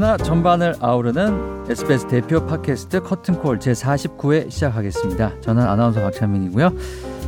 [0.00, 5.42] 문화 전반을 아우르는 SBS 대표 팟캐스트 커튼콜 제49회 시작하겠습니다.
[5.42, 6.72] 저는 아나운서 박찬민이고요.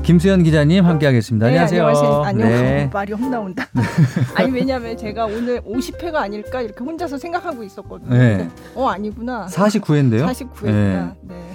[0.02, 1.48] 김수현 기자님 함께하겠습니다.
[1.48, 1.86] 네, 안녕하세요.
[1.86, 2.22] 안녕하세요.
[2.22, 2.48] 안녕.
[2.48, 2.90] 네.
[2.90, 3.68] 말이 험 나온다.
[4.34, 8.16] 아니 왜냐면 제가 오늘 50회가 아닐까 이렇게 혼자서 생각하고 있었거든요.
[8.16, 8.48] 네.
[8.74, 9.48] 어 아니구나.
[9.50, 10.24] 49회인데요.
[10.32, 11.14] 49회구나.
[11.20, 11.50] 네.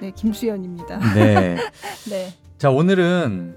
[0.00, 0.98] 네, 김수현입니다.
[1.14, 1.58] 네.
[2.10, 2.34] 네.
[2.58, 3.54] 자, 오늘은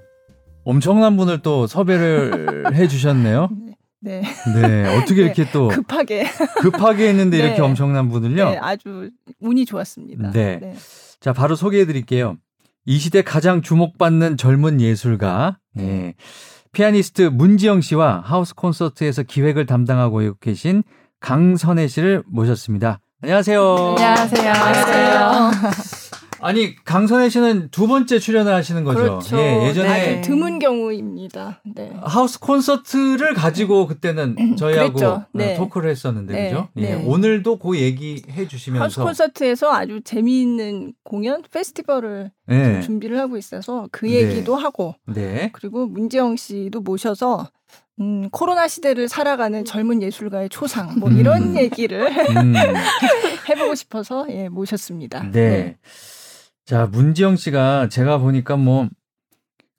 [0.63, 3.49] 엄청난 분을 또 섭외를 해 주셨네요.
[4.01, 4.21] 네.
[4.55, 4.97] 네.
[4.97, 6.25] 어떻게 네, 이렇게 또 급하게.
[6.61, 7.45] 급하게 했는데 네.
[7.45, 8.49] 이렇게 엄청난 분을요?
[8.51, 10.31] 네, 아주 운이 좋았습니다.
[10.31, 10.75] 네.
[11.19, 12.37] 자, 바로 소개해 드릴게요.
[12.85, 16.15] 이 시대 가장 주목받는 젊은 예술가, 예.
[16.71, 20.83] 피아니스트 문지영 씨와 하우스 콘서트에서 기획을 담당하고 계신
[21.19, 22.99] 강선혜 씨를 모셨습니다.
[23.21, 23.95] 안녕하세요.
[23.97, 24.51] 안녕하세요.
[24.51, 25.51] 안녕하세요.
[26.41, 28.99] 아니, 강선혜 씨는 두 번째 출연을 하시는 거죠?
[28.99, 29.37] 그렇죠.
[29.37, 31.61] 예, 예전에 네, 드문 경우입니다.
[31.75, 31.91] 네.
[32.01, 35.25] 하우스 콘서트를 가지고 그때는 저희하고 그랬죠.
[35.33, 35.55] 네.
[35.55, 36.69] 토크를 했었는데, 네, 그죠?
[36.77, 37.05] 예, 네.
[37.05, 42.81] 오늘도 그 얘기 해 하우스 주시면서 콘서트에서 아주 재미있는 공연 페스티벌을 네.
[42.81, 44.13] 준비를 하고 있어서 그 네.
[44.13, 45.49] 얘기도 하고 네.
[45.53, 47.49] 그리고 문재영 씨도 모셔서
[47.99, 51.17] 음, 코로나 시대를 살아가는 젊은 예술가의 초상 뭐 음.
[51.17, 52.53] 이런 얘기를 음.
[53.49, 55.29] 해보고 싶어서 예, 모셨습니다.
[55.31, 55.77] 네.
[56.69, 58.87] 자, 문지영 씨가 제가 보니까 뭐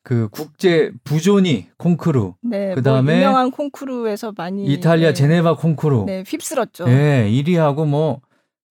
[0.02, 6.24] 그 국제 부조니 콩쿠르, 네, 그다음에 뭐 유명한 콩쿠르에서 많이 이탈리아 네, 제네바 콩쿠르, 네,
[6.26, 6.88] 휩쓸었죠.
[6.88, 8.22] 예, 1위 하고 뭐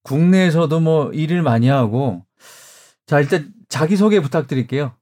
[0.03, 2.25] 국내에서도 뭐 1위를 많이 하고
[3.05, 4.93] 자, 일단 자기 소개 부탁드릴게요.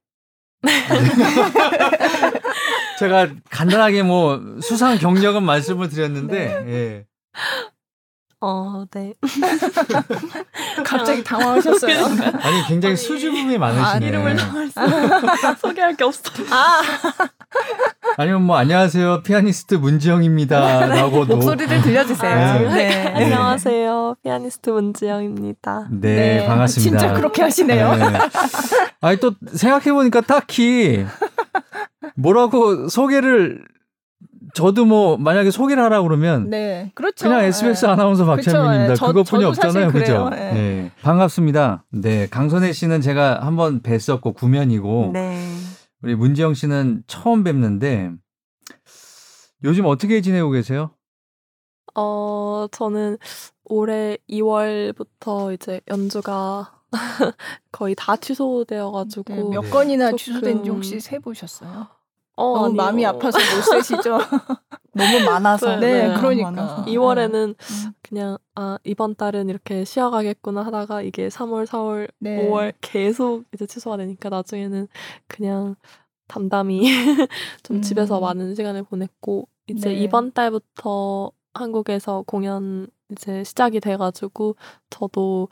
[2.99, 7.05] 제가 간단하게 뭐 수상 경력은 말씀을 드렸는데 예.
[8.39, 9.13] 어, 네.
[10.85, 12.05] 갑자기 당황하셨어요.
[12.05, 14.07] 아니 굉장히 아니, 수줍음이 많으시네.
[14.07, 14.75] 이름을 나올 수
[15.59, 16.21] 소개할 게 없어.
[16.51, 16.81] 아,
[18.17, 22.69] 아니면 뭐 안녕하세요 피아니스트 문지영입니다라고 목소리를 들려주세요.
[22.69, 22.89] 네.
[22.89, 23.07] 네.
[23.07, 24.15] 안녕하세요.
[24.23, 25.87] 피아니스트 문지영입니다.
[25.89, 26.99] 네, 반갑습니다.
[26.99, 27.95] 진짜 그렇게 하시네요.
[27.95, 28.05] 네.
[29.01, 31.07] 아니 또 생각해 보니까 딱히
[32.15, 33.63] 뭐라고 소개를
[34.57, 37.27] 저도 뭐 만약에 소개를 하라 그러면 네, 그렇죠.
[37.29, 37.91] 그냥 SBS 네.
[37.91, 38.79] 아나운서 박찬민입니다.
[38.79, 38.95] 그쵸, 예.
[38.95, 40.29] 저- 그것뿐이 없잖아요, 그죠?
[40.33, 40.37] 예.
[40.37, 41.85] 네, 반갑습니다.
[41.91, 45.47] 네, 강선혜 씨는 제가 한번 뵀었고 구면이고 네.
[46.01, 48.11] 우리 문지영 씨는 처음 뵙는데
[49.63, 50.91] 요즘 어떻게 지내고 계세요?
[51.95, 53.17] 어, 저는
[53.65, 56.71] 올해 2월부터 이제 연주가
[57.71, 59.33] 거의 다 취소되어가지고.
[59.33, 61.87] 네, 몇 건이나 조금- 취소된지 혹시 세 보셨어요?
[62.37, 62.75] 어, 너무 아니요.
[62.75, 64.17] 마음이 아파서 못 세시죠?
[64.93, 65.75] 너무 많아서.
[65.77, 66.51] 네, 너무 그러니까.
[66.51, 66.85] 많아서.
[66.85, 67.93] 2월에는 음.
[68.01, 72.47] 그냥 아 이번 달은 이렇게 쉬어가겠구나 하다가 이게 3월, 4월, 네.
[72.49, 74.87] 5월 계속 이제 취소가 되니까 나중에는
[75.27, 75.75] 그냥
[76.27, 76.83] 담담히
[77.63, 77.81] 좀 음.
[77.81, 79.95] 집에서 많은 시간을 보냈고 이제 네.
[79.95, 84.55] 이번 달부터 한국에서 공연 이제 시작이 돼가지고
[84.89, 85.49] 저도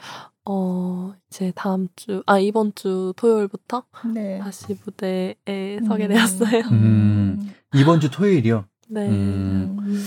[0.47, 3.83] 어 이제 다음 주 아 이번 주 토요일부터
[4.13, 4.39] 네.
[4.39, 6.09] 다시 무대에 서게 음.
[6.09, 6.61] 되었어요.
[6.71, 7.53] 음.
[7.73, 8.65] 이번 주 토요일이요.
[8.89, 9.07] 네.
[9.09, 9.77] 음.
[9.79, 10.05] 음.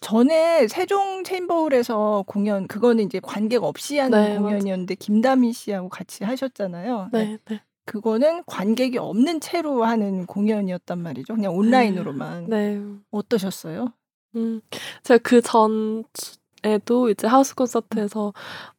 [0.00, 7.10] 전에 세종 체인버홀에서 공연 그거는 이제 관객 없이 하는 네, 공연이었는데 김다미 씨하고 같이 하셨잖아요.
[7.12, 7.60] 네, 네.
[7.84, 11.34] 그거는 관객이 없는 채로 하는 공연이었단 말이죠.
[11.34, 12.46] 그냥 온라인으로만.
[12.48, 12.80] 네.
[13.10, 13.92] 어떠셨어요?
[14.36, 14.60] 음,
[15.02, 18.32] 제가 그 전에도 이제 하우스 콘서트에서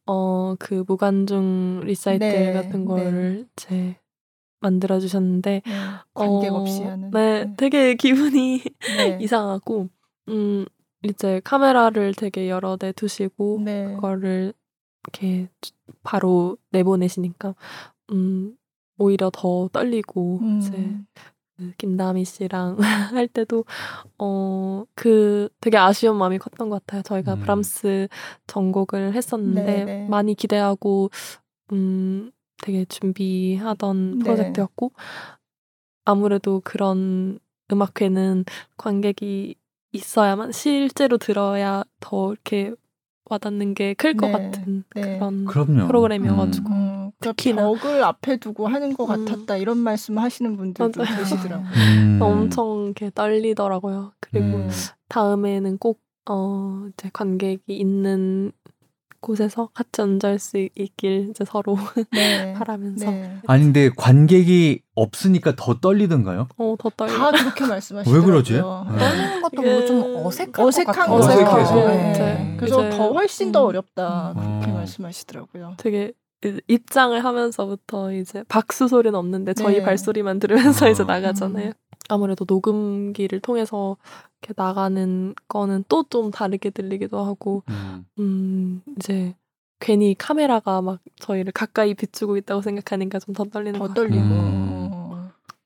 [0.06, 3.96] 어 그 무관중 리사이틀 네, 같은 거를 이제
[4.60, 5.72] 만들어 주셨는데 네,
[6.14, 7.10] 관객 어, 없이 하는.
[7.10, 8.62] 네, 되게 기분이
[8.96, 9.18] 네.
[9.20, 9.88] 이상하고
[10.28, 10.64] 음
[11.02, 13.84] 이제 카메라를 되게 여러 대 두시고 네.
[13.94, 14.52] 그거를
[15.04, 15.48] 이렇게
[16.04, 17.54] 바로 내보내시니까
[18.12, 18.56] 음
[18.98, 21.06] 오히려 더 떨리고 이제 음.
[21.70, 22.76] 그 김다미 씨랑
[23.14, 23.64] 할 때도
[24.18, 24.62] 어
[24.94, 27.02] 그 되게 아쉬운 마음이 컸던 것 같아요.
[27.02, 27.40] 저희가 음.
[27.40, 28.08] 브람스
[28.46, 30.08] 전곡을 했었는데 네, 네.
[30.08, 31.10] 많이 기대하고
[31.72, 32.30] 음
[32.62, 34.24] 되게 준비하던 네.
[34.24, 34.92] 프로젝트였고
[36.04, 37.38] 아무래도 그런
[37.70, 38.44] 음악회는
[38.76, 39.54] 관객이
[39.92, 42.72] 있어야만 실제로 들어야 더 이렇게
[43.26, 45.18] 와닿는 게 클것 네, 같은 네.
[45.18, 45.86] 그런 그럼요.
[45.86, 47.62] 프로그램이어가지고 음, 특히나.
[47.62, 49.24] 벽을 앞에 두고 하는 것 음.
[49.24, 51.18] 같았다 이런 말씀 하시는 분들도 맞아요.
[51.18, 51.66] 계시더라고요.
[51.98, 52.18] 음.
[52.22, 54.12] 엄청 이렇게 떨리더라고요.
[54.20, 54.70] 그리고 음.
[55.08, 56.00] 다음에는 꼭
[56.30, 58.52] 어, 이제 관객이 있는
[59.20, 61.76] 곳에서 같이 연주할 수 있길 이제 서로
[62.12, 62.52] 네.
[62.58, 63.38] 바라면서 네.
[63.46, 66.48] 아니 근데 관객이 없으니까 더 떨리던가요?
[66.58, 67.12] 어, 더 떨려.
[67.12, 68.20] 다 그렇게 말씀하시더라고요.
[68.20, 68.58] 왜 그러지?
[68.58, 71.44] 떠는 것도 이게 뭐좀 어색한 어색한 것거 같아요.
[71.46, 71.74] 어색해서.
[71.88, 72.12] 네.
[72.12, 72.56] 네.
[72.58, 73.66] 그래서 이제- 더 훨씬 더 음.
[73.68, 74.74] 어렵다 그렇게 음.
[74.74, 75.74] 말씀하시더라고요.
[75.76, 76.12] 되게 이-
[76.68, 79.82] 입장을 하면서부터 이제 박수 소리는 없는데 저희 네.
[79.84, 80.88] 발소리만 들으면서 어.
[80.90, 81.72] 이제 나가잖아요.
[82.08, 83.96] 아무래도 녹음기를 통해서
[84.42, 88.04] 이렇게 나가는 거는 또 좀 다르게 들리기도 하고 음.
[88.18, 89.34] 음 이제
[89.80, 94.08] 괜히 카메라가 막 저희를 가까이 비추고 있다고 생각하니까 좀 더 떨리는 것더 같아요.
[94.08, 94.24] 떨리고.
[94.34, 95.01] 음.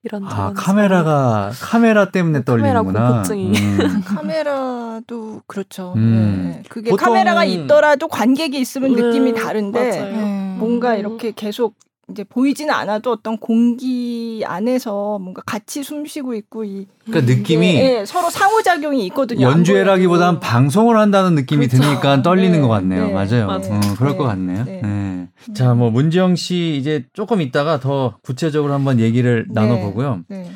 [0.06, 0.18] 어.
[0.18, 3.08] 이런 아 카메라가 카메라 때문에 카메라 떨리는구나.
[3.10, 3.52] 공포증이.
[3.58, 4.02] 음.
[4.06, 5.92] 카메라도 그렇죠.
[5.96, 6.52] 음.
[6.56, 6.62] 네.
[6.68, 10.16] 그게 보통- 카메라가 있더라도 관객이 있으면 네, 느낌이 다른데 맞아요.
[10.16, 10.54] 네.
[10.58, 10.98] 뭔가 음.
[11.00, 11.74] 이렇게 계속
[12.10, 18.30] 이제 보이지는 않아도 어떤 공기 안에서 뭔가 같이 숨쉬고 있고 이 그러니까 느낌이 예, 서로
[18.30, 19.48] 상호작용이 있거든요.
[19.48, 20.38] 안 연주회라기보단.
[20.38, 21.82] 방송을 한다는 느낌이 그렇죠.
[21.82, 23.06] 드니까 떨리는 네, 것 같네요.
[23.08, 23.46] 네, 맞아요.
[23.46, 23.74] 맞아요.
[23.74, 24.64] 어, 그럴 네, 것 같네요.
[24.64, 24.80] 네.
[24.82, 25.28] 네.
[25.52, 29.60] 자, 뭐 문지영 씨 이제 조금 있다가 더 구체적으로 한번 얘기를 네.
[29.60, 30.22] 나눠보고요.
[30.28, 30.50] 네.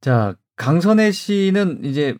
[0.00, 2.16] 자, 강선혜 씨는 이제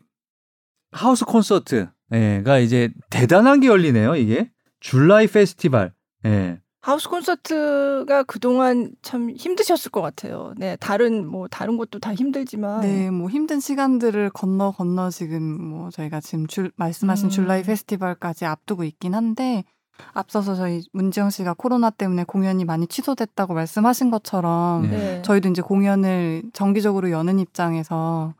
[0.93, 4.17] 하우스 콘서트가 이제 대단한 게 열리네요.
[4.17, 4.50] 이게
[4.81, 5.93] 줄라이 페스티벌.
[6.26, 6.59] 예.
[6.80, 10.52] 하우스 콘서트가 그동안 참 힘드셨을 것 같아요.
[10.56, 15.90] 네, 다른 뭐 다른 것도 다 힘들지만 네, 뭐 힘든 시간들을 건너 건너 지금 뭐
[15.90, 17.30] 저희가 지금 줄, 말씀하신 음.
[17.30, 19.64] 줄라이 페스티벌까지 앞두고 있긴 한데
[20.12, 24.88] 앞서서 저희 문지영 씨가 코로나 때문에 공연이 많이 취소됐다고 말씀하신 것처럼 네.
[24.88, 25.22] 네.
[25.22, 28.34] 저희도 이제 공연을 정기적으로 여는 입장에서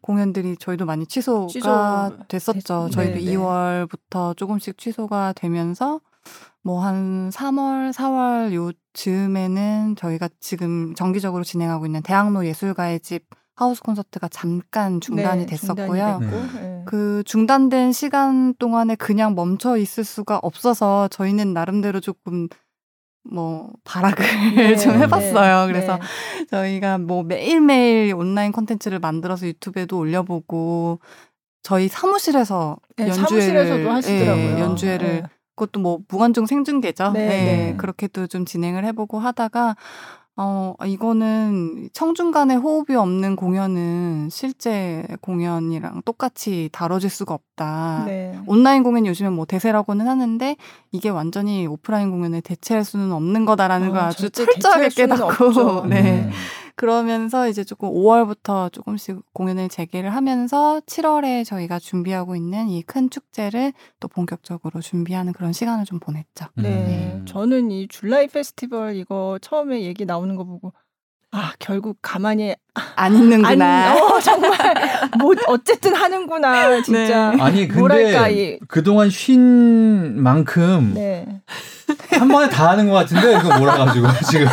[0.00, 2.86] 공연들이 저희도 많이 취소가 취소 됐었죠.
[2.86, 3.34] 됐- 저희도 네, 네.
[3.36, 6.00] 2월부터 조금씩 취소가 되면서
[6.62, 13.82] 뭐 한 3월, 4월 요 즈음에는 저희가 지금 정기적으로 진행하고 있는 대학로 예술가의 집 하우스
[13.82, 16.18] 콘서트가 잠깐 중단이 네, 됐었고요.
[16.20, 16.60] 중단이 네.
[16.60, 16.82] 네.
[16.86, 22.48] 그 중단된 시간 동안에 그냥 멈춰 있을 수가 없어서 저희는 나름대로 조금
[23.22, 24.24] 뭐 발악을
[24.56, 25.66] 네, 좀 해봤어요.
[25.66, 26.46] 네, 그래서 네.
[26.46, 31.00] 저희가 뭐 매일매일 온라인 콘텐츠를 만들어서 유튜브에도 올려보고
[31.62, 34.44] 저희 사무실에서 네, 연주회를 사무실에서도 하시더라고요.
[34.44, 35.22] 예, 연주회를 네.
[35.60, 37.12] 그것도 뭐 무관중 생중계죠.
[37.12, 37.74] 네, 네, 네.
[37.76, 39.76] 그렇게도 좀 진행을 해보고 하다가
[40.36, 48.04] 어 이거는 청중 간의 호흡이 없는 공연은 실제 공연이랑 똑같이 다뤄질 수가 없다.
[48.06, 48.38] 네.
[48.46, 50.56] 온라인 공연 요즘에 뭐 대세라고는 하는데
[50.92, 55.84] 이게 완전히 오프라인 공연을 대체할 수는 없는 거다라는 어, 걸 아주 철저하게 깨닫고 없죠.
[55.90, 56.30] 네.
[56.80, 56.90] 음.
[56.90, 63.72] 그러면서 이제 조금 5월부터 조금씩 공연을 재개를 하면서 7월에 저희가 준비하고 있는 이 큰 축제를
[64.00, 66.46] 또 본격적으로 준비하는 그런 시간을 좀 보냈죠.
[66.56, 67.12] 네.
[67.14, 67.26] 음.
[67.26, 70.72] 저는 이 줄라이 페스티벌 이거 처음에 얘기 나오는 거 보고
[71.32, 72.54] 아 결국 가만히
[72.96, 73.92] 안 있는구나.
[73.92, 74.50] 안, 어, 정말
[75.18, 77.30] 뭐 어쨌든 하는구나 진짜.
[77.30, 77.40] 네.
[77.42, 79.38] 아니 근데 뭐랄까, 이- 그동안 쉰
[80.16, 81.26] 만큼 네.
[82.18, 84.46] 한 번에 다 하는 것 같은데 이거 몰아가지고 지금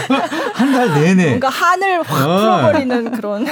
[0.54, 2.38] 한 달 내내 뭔가 한을 확 어.
[2.40, 3.46] 풀어버리는 그런.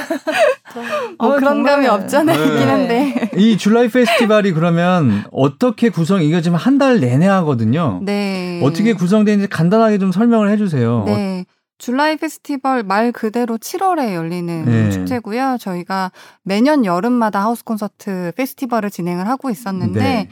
[1.18, 1.86] 뭐 어, 그런 감이.
[1.88, 2.44] 없잖아 네.
[2.46, 3.30] 있긴 한데.
[3.36, 8.00] 이 July 페스티벌이 그러면 어떻게 구성 이거 지금 한 달 내내 하거든요.
[8.04, 8.60] 네.
[8.62, 11.04] 어떻게 구성되는지 간단하게 좀 설명을 해주세요.
[11.06, 11.44] 네.
[11.78, 14.90] July 페스티벌 말 그대로 7월에 열리는 네.
[14.90, 15.58] 축제고요.
[15.60, 16.10] 저희가
[16.42, 20.28] 매년 여름마다 하우스 콘서트 페스티벌을 진행을 하고 있었는데 네.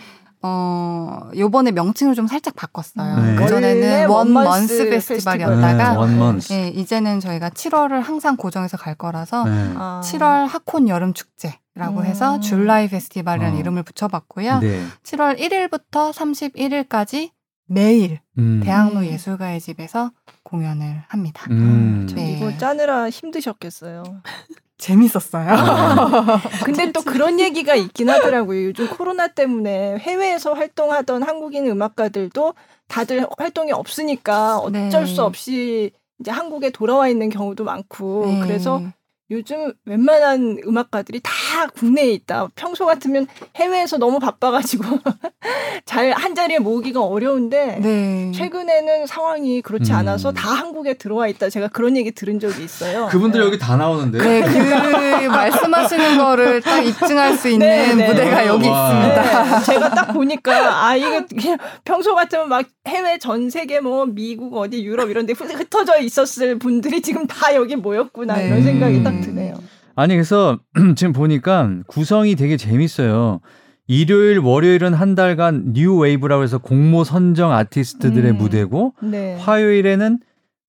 [0.47, 3.17] 어, 요번에 명칭을 좀 살짝 바꿨어요.
[3.17, 3.35] 네.
[3.37, 6.49] 그전에는 One Month Month 페스티벌이었다가 네.
[6.51, 9.73] 예, 이제는 저희가 7월을 항상 고정해서 갈 거라서 네.
[9.75, 10.03] 아.
[10.05, 12.05] 7월 하콘 여름 축제 라고 음.
[12.05, 13.59] 해서 July 페스티벌이라는 어.
[13.59, 14.59] 이름을 붙여봤고요.
[14.59, 14.85] 네.
[15.03, 17.31] 7월 1일부터 31일까지
[17.67, 18.61] 매일 음.
[18.63, 19.07] 대학로 음.
[19.07, 20.11] 예술가의 집에서
[20.45, 21.47] 공연을 합니다.
[21.51, 22.07] 음.
[22.09, 22.33] 참 네.
[22.33, 24.05] 이거 짜느라 힘드셨겠어요.
[24.79, 25.49] 재밌었어요.
[25.51, 26.41] 아.
[26.65, 28.67] 근데 또 그런 얘기가 있긴 하더라고요.
[28.67, 32.55] 요즘 코로나 때문에 해외에서 활동하던 한국인 음악가들도
[32.89, 35.07] 다들 활동이 없으니까 어쩔 네.
[35.07, 38.41] 수 없이 이제 한국에 돌아와 있는 경우도 많고 네.
[38.41, 38.83] 그래서
[39.31, 41.33] 요즘 웬만한 음악가들이 다
[41.79, 42.49] 국내에 있다.
[42.55, 43.27] 평소 같으면
[43.57, 44.85] 해외에서 너무 바빠가지고
[45.87, 48.31] 잘 한 자리에 모으기가 어려운데 네.
[48.35, 49.97] 최근에는 상황이 그렇지 음.
[49.97, 51.49] 않아서 다 한국에 들어와 있다.
[51.49, 53.07] 제가 그런 얘기 들은 적이 있어요.
[53.11, 53.47] 그분들 네.
[53.47, 54.19] 여기 다 나오는데.
[54.19, 58.09] 네, 그 말씀하시는 거를 딱 입증할 수 있는 네, 네.
[58.09, 58.91] 무대가 여기 와.
[58.93, 59.59] 있습니다.
[59.59, 64.55] 네, 제가 딱 보니까 아 이게 그냥 평소 같으면 막 해외 전 세계 뭐 미국
[64.57, 68.47] 어디 유럽 이런 데 흩- 흩어져 있었을 분들이 지금 다 여기 모였구나 네.
[68.49, 69.21] 이런 생각이 음.
[69.21, 69.55] 딱 드네요.
[69.97, 70.59] 아니 그래서
[70.97, 73.41] 지금 보니까 구성이 되게 재밌어요.
[73.87, 78.37] 일요일, 월요일은 한 달간 New Wave라고 해서 공모 선정 아티스트들의 음.
[78.39, 79.37] 무대고 네.
[79.37, 80.21] 화요일에는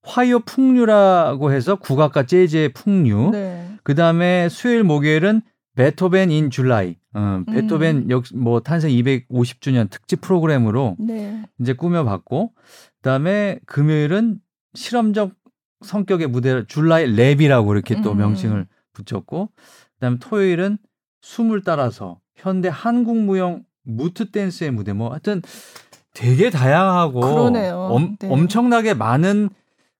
[0.04, 3.32] 화요 풍류라고 해서 국악과 재즈의 풍류.
[3.32, 3.68] 네.
[3.84, 5.42] 그 다음에 수요일, 목요일은
[5.76, 6.96] 베토벤 in July.
[7.14, 11.42] 어, 베토벤 역시 뭐 탄생 250주년 특집 프로그램으로 네.
[11.60, 14.40] 이제 꾸며봤고, 그 다음에 금요일은
[14.74, 15.32] 실험적
[15.82, 18.18] 성격의 무대 July Lab이라고 이렇게 또 음.
[18.18, 20.78] 명칭을 붙였고, 그 다음에 토요일은
[21.22, 25.42] 숨을 따라서 현대 한국 무용 무트 댄스의 무대 뭐 하여튼
[26.14, 27.22] 되게 다양하고.
[27.94, 28.30] 엄, 네.
[28.30, 29.50] 엄청나게 많은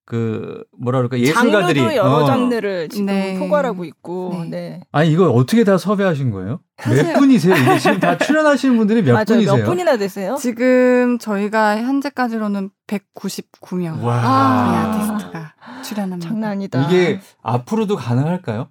[0.06, 2.24] 그 뭐라 그럴까 예술가들이 장르도 여러 어.
[2.24, 3.36] 장르를 지금 네.
[3.40, 4.50] 포괄하고 있고 네.
[4.50, 4.80] 네.
[4.92, 6.60] 아니 이거 어떻게 다 섭외하신 거예요?
[6.88, 7.56] 몇 분이세요?
[7.56, 9.24] 이게 지금 다 출연하시는 분들이 몇 맞아요.
[9.24, 9.56] 분이세요?
[9.56, 10.36] 몇 분이나 되세요?
[10.40, 14.14] 지금 저희가 현재까지로는 199명 와.
[14.22, 14.92] 아.
[14.94, 16.28] 아티스트가 출연합니다.
[16.28, 16.86] 장난 아니다.
[16.86, 18.68] 이게 앞으로도 가능할까요?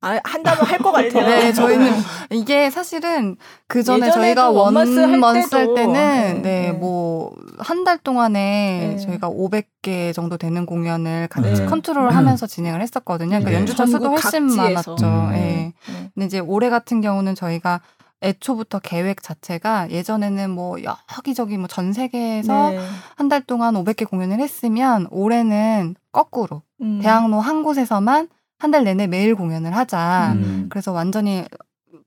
[0.00, 1.26] 아, 한다면 할것 같아요.
[1.26, 1.92] 네, 저희는
[2.30, 3.36] 이게 사실은
[3.66, 6.40] 그 전에 저희가 원먼스 할 원먼스 할 때는 네, 네,
[6.70, 6.72] 네.
[6.72, 8.96] 뭐한 달 동안에 네.
[8.98, 11.66] 저희가 500개 정도 되는 공연을 같이 네.
[11.66, 13.30] 컨트롤하면서 진행을 했었거든요.
[13.30, 13.56] 그러니까 네.
[13.56, 14.62] 연주자 수도 훨씬 각지에서.
[14.92, 15.06] 많았죠.
[15.06, 15.30] 음.
[15.34, 15.38] 예.
[15.38, 15.72] 네.
[16.14, 17.80] 근데 이제 올해 같은 경우는 저희가
[18.22, 22.80] 애초부터 계획 자체가 예전에는 뭐 여기저기 뭐 전 세계에서 네.
[23.16, 27.00] 한달 동안 500개 공연을 했으면 올해는 거꾸로 음.
[27.02, 28.28] 대학로 한 곳에서만
[28.58, 30.32] 한 달 내내 매일 공연을 하자.
[30.34, 30.66] 음.
[30.68, 31.44] 그래서 완전히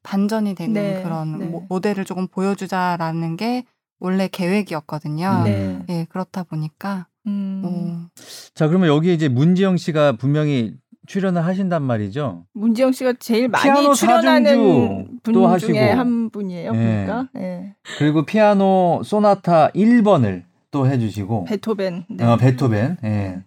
[0.04, 1.46] 반전이 되는 네, 그런 네.
[1.46, 3.64] 모- 모델을 조금 보여주자라는 게
[4.00, 5.44] 원래 계획이었거든요.
[5.46, 5.80] 네.
[5.90, 7.62] 예, 그렇다 보니까 음.
[7.64, 10.74] 뭐자 그러면 여기 이제 문지영 씨가 분명히
[11.08, 12.46] 출연을 하신단 말이죠.
[12.54, 16.00] 문지영 씨가 제일 많이 출연하는 분들 중에 하시고.
[16.00, 16.72] 한 분이에요.
[16.74, 16.96] 네.
[17.06, 17.76] 보니까 네.
[17.98, 22.06] 그리고 피아노 소나타 1번을 또 해주시고 베토벤.
[22.10, 22.24] 네.
[22.26, 23.42] 어, 베토벤, 예.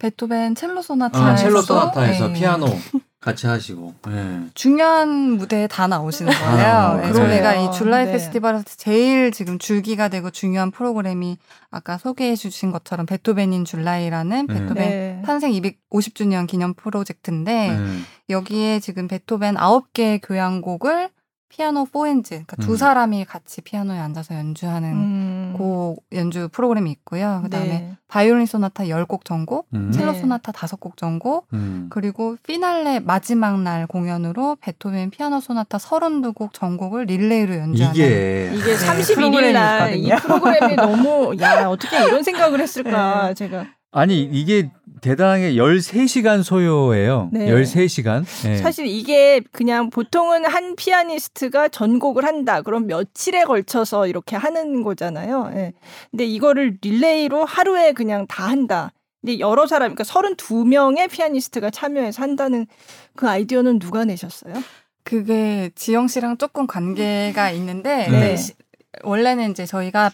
[0.00, 2.66] 베토벤 첼로 아, 소나타에서도 첼로 소나타에서 예, 피아노
[3.20, 3.94] 같이 하시고.
[4.08, 4.40] 예.
[4.54, 6.66] 중요한 무대에 다 나오시는 거예요.
[6.66, 7.28] 아, 예, 그래요?
[7.28, 8.12] 저희가 이 July 네.
[8.12, 11.36] 페스티벌에서 제일 지금 줄기가 되고 중요한 프로그램이
[11.70, 14.54] 아까 소개해 주신 것처럼 베토벤 in July라는 네.
[14.54, 15.22] 베토벤 네.
[15.26, 18.06] 탄생 250주년 기념 프로젝트인데 음.
[18.30, 21.10] 여기에 지금 베토벤 9개의 교향곡을
[21.50, 22.76] 피아노 4 hands, 그러니까 두 음.
[22.76, 25.54] 사람이 같이 피아노에 앉아서 연주하는 음.
[25.58, 27.40] 곡 연주 프로그램이 있고요.
[27.42, 27.96] 그다음에 네.
[28.06, 29.90] 바이올린 소나타 10곡 전곡, 음.
[29.90, 30.20] 첼로 네.
[30.20, 31.88] 소나타 5곡 전곡, 음.
[31.90, 38.86] 그리고 피날레 마지막 날 공연으로 베토벤 피아노 소나타 32곡 전곡을 릴레이로 연주하는 이게 이게 네,
[38.86, 40.08] 31일 프로그램이 날 이.
[40.16, 43.34] 프로그램이 너무 야 어떻게 이런 생각을 했을까 네.
[43.34, 44.70] 제가 아니 이게
[45.00, 47.30] 대단하게 13시간 소요예요.
[47.32, 47.46] 네.
[47.50, 48.24] 13시간.
[48.48, 48.56] 예.
[48.58, 52.60] 사실 이게 그냥 보통은 한 피아니스트가 전곡을 한다.
[52.62, 55.50] 그럼 며칠에 걸쳐서 이렇게 하는 거잖아요.
[55.54, 55.72] 예.
[56.10, 58.92] 근데 이거를 릴레이로 하루에 그냥 다 한다.
[59.22, 62.66] 근데 여러 사람, 그러니까 32명의 피아니스트가 참여해서 한다는
[63.16, 64.54] 그 아이디어는 누가 내셨어요?
[65.02, 68.20] 그게 지영 씨랑 조금 관계가 있는데 네.
[68.20, 68.52] 네, 시-
[69.02, 70.10] 원래는 이제 저희가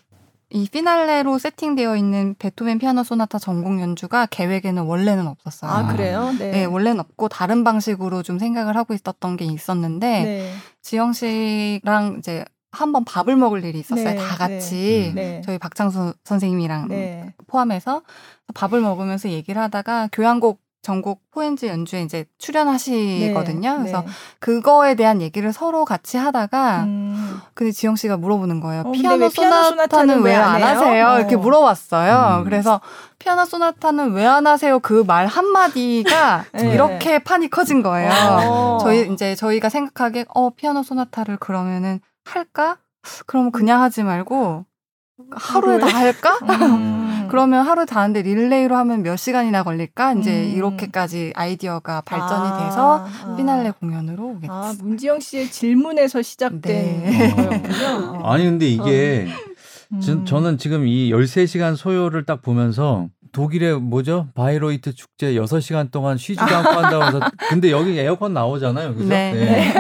[0.50, 5.71] 이 피날레로 세팅되어 있는 베토벤 피아노 소나타 전곡 연주가 계획에는 원래는 없었어요.
[5.71, 6.33] 아, 그래요?
[6.38, 6.50] 네.
[6.50, 10.53] 네, 원래는 없고 다른 방식으로 좀 생각을 하고 있었던 게 있었는데 네.
[10.83, 14.05] 지영 씨랑 이제 한번 밥을 먹을 일이 있었어요.
[14.05, 15.41] 네, 다 같이 네.
[15.45, 17.35] 저희 박창수 선생님이랑 네.
[17.47, 18.03] 포함해서
[18.55, 23.71] 밥을 먹으면서 얘기를 하다가 교향곡 전곡 포엔즈 연주에 이제 출연하시거든요.
[23.73, 23.78] 네.
[23.78, 24.07] 그래서 네.
[24.38, 27.40] 그거에 대한 얘기를 서로 같이 하다가 음.
[27.55, 28.83] 근데 지영 씨가 물어보는 거예요.
[28.87, 30.62] 어, 피아노 소나타는 왜 안?
[30.62, 31.07] 하세요?
[31.09, 31.19] 어.
[31.19, 32.38] 이렇게 물어봤어요.
[32.38, 32.45] 음.
[32.45, 32.81] 그래서
[33.19, 34.78] 피아노 소나타는 왜 안 하세요?
[34.78, 36.71] 그 말 한마디가 네.
[36.73, 38.11] 이렇게 판이 커진 거예요.
[38.12, 38.78] 어.
[38.81, 42.76] 저희 이제 저희가 생각하기에 어 피아노 소나타를 그러면은 할까?
[43.26, 44.64] 그러면 그냥 하지 말고
[45.30, 46.38] 하루에 다 할까?
[46.42, 47.26] 음.
[47.30, 50.12] 그러면 하루 다 하는데 릴레이로 하면 몇 시간이나 걸릴까?
[50.14, 50.56] 이제 음.
[50.56, 53.37] 이렇게까지 아이디어가 발전이 아, 돼서 아.
[53.37, 54.87] 피날레 공연으로 오게 아, 됐어요.
[54.87, 57.35] 문지영 씨의 질문에서 시작된 네.
[57.35, 58.20] 거였군요.
[58.26, 59.26] 아니 근데 이게
[60.02, 60.25] 저, 음.
[60.25, 64.28] 저 는 지금 이 13시간 소요를 딱 보면서 독일의 뭐죠?
[64.35, 68.95] 바이로이트 축제 6시간 동안 쉬지도 않고 한다고 해서 근데 여기 에어컨 나오잖아요.
[68.95, 69.07] 그죠?
[69.09, 69.75] 네.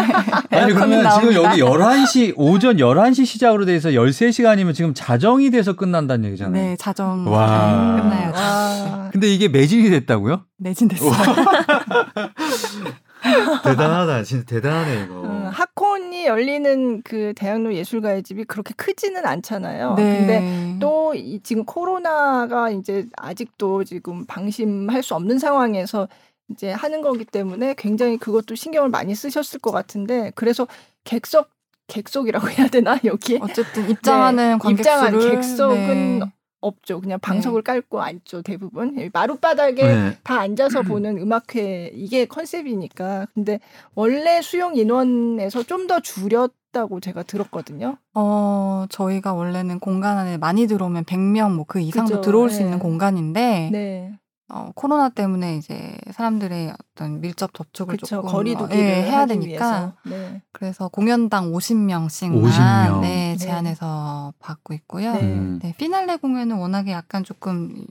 [0.50, 1.58] 아니 에어컨이 그러면 지금 나옵니다.
[1.58, 6.62] 여기 11시 오전 11시 시작으로 돼 있어 13시간이면 지금 자정이 돼서 끝난다는 얘기잖아요.
[6.62, 7.96] 네, 자정 와.
[7.96, 8.32] 네, 끝나요.
[8.34, 9.08] 와.
[9.10, 10.42] 근데 이게 매진이 됐다고요?
[10.58, 11.12] 매진됐어요.
[13.64, 14.22] 대단하다.
[14.22, 15.14] 진짜 대단하네 이거.
[15.22, 19.94] 음, 하콘이 열리는 그 대학로 예술가의 집이 그렇게 크지는 않잖아요.
[19.94, 20.18] 네.
[20.18, 26.08] 근데 또 이 지금 코로나가 이제 아직도 지금 방심할 수 없는 상황에서
[26.50, 30.66] 이제 하는 거기 때문에 굉장히 그것도 신경을 많이 쓰셨을 것 같은데 그래서
[31.04, 31.50] 객석
[31.88, 36.32] 객석이라고 해야 되나 여기에 어쨌든 입장하는 네, 입장한 관객수를 객석은 네.
[36.66, 37.00] 없죠.
[37.00, 40.18] 그냥 방석을 깔고 앉죠 대부분 여기 마룻바닥에 네.
[40.22, 43.26] 다 앉아서 보는 음악회 이게 컨셉이니까.
[43.34, 43.60] 근데
[43.94, 47.96] 원래 수용 인원에서 좀 더 줄였다고 제가 들었거든요.
[48.14, 52.20] 어, 저희가 원래는 공간 안에 많이 들어오면 100명 뭐 그 이상도 그죠.
[52.22, 52.64] 들어올 수 네.
[52.64, 54.18] 있는 공간인데 네.
[54.48, 58.16] 어, 코로나 때문에 이제 사람들의 어떤 밀접 접촉을 그렇죠.
[58.16, 59.92] 조금 거리두기를 예, 해야 하기 되니까 위해서.
[60.04, 60.42] 네.
[60.52, 63.00] 그래서 공연당 50명씩만 50명.
[63.00, 63.36] 네, 네.
[63.36, 65.12] 제한해서 받고 있고요.
[65.14, 65.20] 네.
[65.20, 65.58] 음.
[65.60, 67.84] 네, 피날레 공연은 워낙에 약간 조금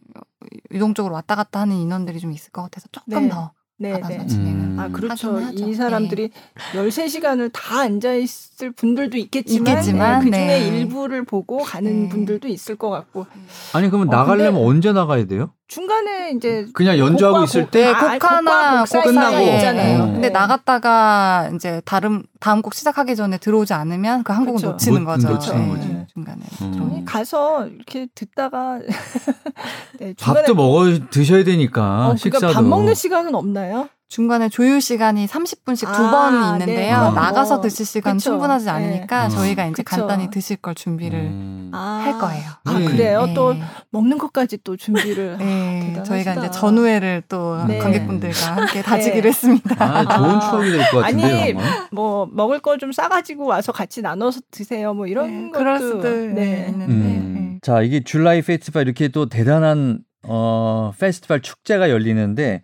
[0.71, 3.29] 유동적으로 왔다 갔다 하는 인원들이 좀 있을 것 같아서 조금 네.
[3.29, 4.27] 더 네, 받아서 네.
[4.27, 4.79] 진행을 음.
[4.79, 5.35] 아, 그렇죠.
[5.35, 5.69] 하긴 하죠.
[5.69, 6.29] 이 사람들이
[6.73, 8.29] 13시간을 다 앉아 있
[8.63, 10.67] 을 분들도 있겠지만, 있겠지만, 그 중에 네.
[10.67, 12.09] 일부를 보고 가는 네.
[12.09, 13.25] 분들도 있을 것 같고.
[13.73, 15.51] 아니 그러면 어, 나가려면 언제 나가야 돼요?
[15.67, 19.39] 중간에 이제 그냥 연주하고 곡과 있을 곡- 때 아, 곡 하나 곡 끝나고.
[19.39, 20.03] 있잖아요.
[20.03, 20.05] 어.
[20.05, 20.29] 근데 네.
[20.29, 24.71] 나갔다가 이제 다른 다음 곡 시작하기 전에 들어오지 않으면 그 한 곡은 그쵸.
[24.71, 25.29] 놓치는 못- 거죠.
[25.29, 26.05] 놓치는 네, 거지.
[26.13, 26.39] 중간에.
[26.61, 27.03] 음.
[27.05, 28.79] 가서 이렇게 듣다가
[29.99, 32.39] 네, 중간에 밥도 먹어 드셔야 되니까 어, 식사도.
[32.47, 33.89] 그러니까 밥 먹는 시간은 없나요?
[34.07, 36.63] 중간에 조율 시간이 30분씩 두 아, 번 네.
[36.65, 37.09] 있는데요.
[37.09, 37.15] 음.
[37.15, 38.29] 나가서 어, 드실 시간 그쵸.
[38.31, 38.71] 충분하지 네.
[38.71, 39.29] 않으니까 음.
[39.29, 40.01] 저희가 이제 그쵸.
[40.01, 41.71] 간단히 드실 걸 준비를 음.
[41.73, 42.43] 아, 할 거예요.
[42.65, 42.85] 아 네.
[42.85, 43.25] 그래요?
[43.25, 43.33] 네.
[43.33, 43.55] 또
[43.89, 45.37] 먹는 것까지 또 준비를.
[45.39, 46.03] 네, 대단하시다.
[46.03, 47.79] 저희가 이제 전우회를 또 네.
[47.79, 49.27] 관객분들과 함께 다지기로 네.
[49.29, 49.75] 했습니다.
[49.83, 50.39] 아, 좋은 아.
[50.39, 51.27] 추억이 될 것 같은데요.
[51.41, 51.87] 아니, 정말.
[51.91, 54.93] 뭐 먹을 거 좀 싸가지고 와서 같이 나눠서 드세요.
[54.93, 55.59] 뭐 이런 네, 것도.
[55.59, 56.67] 그럴 수도 네.
[56.69, 56.93] 있는데.
[56.93, 57.59] 음.
[57.63, 62.63] 자, 이게 줄라이 페스티벌 이렇게 또 대단한 어 페스티벌 축제가 열리는데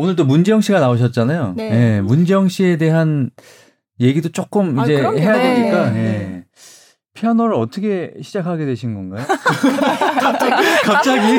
[0.00, 1.54] 오늘 또 문재영 씨가 나오셨잖아요.
[1.58, 1.96] 네.
[1.96, 3.28] 예, 문재영 씨에 대한
[4.00, 5.18] 얘기도 조금 아, 이제 그럼요.
[5.18, 6.02] 해야 네, 되니까 네, 예.
[6.02, 6.44] 네.
[7.12, 9.26] 피아노를 어떻게 시작하게 되신 건가요?
[10.84, 11.38] 갑자기?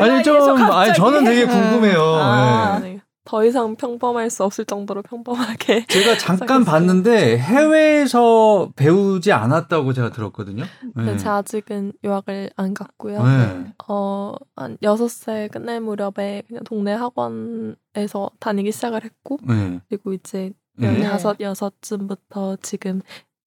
[0.00, 0.72] 아니 좀 갑자기.
[0.72, 2.02] 아니 저는 되게 궁금해요.
[2.20, 2.80] 아.
[2.82, 2.88] 예.
[2.88, 3.00] 네.
[3.24, 6.64] 더 이상 평범할 수 없을 정도로 평범하게 제가 잠깐.
[6.64, 10.64] 봤는데 해외에서 배우지 않았다고 제가 들었거든요.
[10.98, 11.16] 예.
[11.16, 13.22] 제가 아직은 유학을 안 갔고요.
[13.22, 13.72] 네.
[13.88, 19.80] 어, 한 6살 끝날 무렵에 그냥 동네 학원에서 다니기 시작을 했고, 네.
[19.88, 21.02] 그리고 이제 네.
[21.02, 23.00] 16, 여섯쯤부터 지금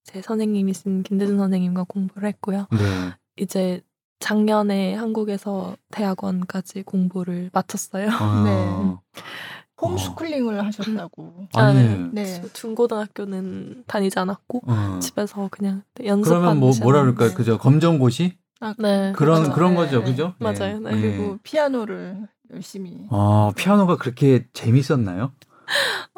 [0.04, 2.68] 제 선생님이신 김대준 선생님과 공부를 했고요.
[2.72, 3.14] 네.
[3.36, 3.82] 이제
[4.20, 8.10] 작년에 한국에서 대학원까지 공부를 마쳤어요.
[8.12, 9.00] 아.
[9.82, 11.48] 홈스쿨링을 하셨다고.
[11.54, 12.10] 아니.
[12.12, 12.42] 네.
[12.54, 15.00] 중고등학교는 다니지 않았고, 어.
[15.00, 17.34] 집에서 그냥 연습하는 그러면 뭐 뭐라 그럴까요?
[17.34, 17.58] 그죠?
[17.58, 18.38] 검정고시
[18.80, 19.14] 네.
[19.16, 19.52] 그런 그렇죠.
[19.54, 20.06] 그런 네, 거죠, 네.
[20.06, 20.34] 그죠?
[20.40, 20.80] 맞아요.
[20.80, 20.92] 네.
[20.92, 23.08] 그리고 피아노를 열심히.
[23.12, 25.32] 아 피아노가 그렇게 재밌었나요?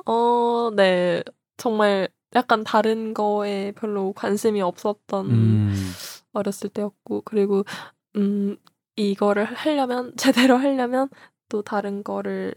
[0.05, 1.23] 어, 네.
[1.57, 5.91] 정말 약간 다른 거에 별로 관심이 없었던 음.
[6.33, 7.63] 어렸을 때였고, 그리고,
[8.15, 8.55] 음,
[8.95, 11.09] 이거를 하려면, 제대로 하려면
[11.49, 12.53] 또 다른 거를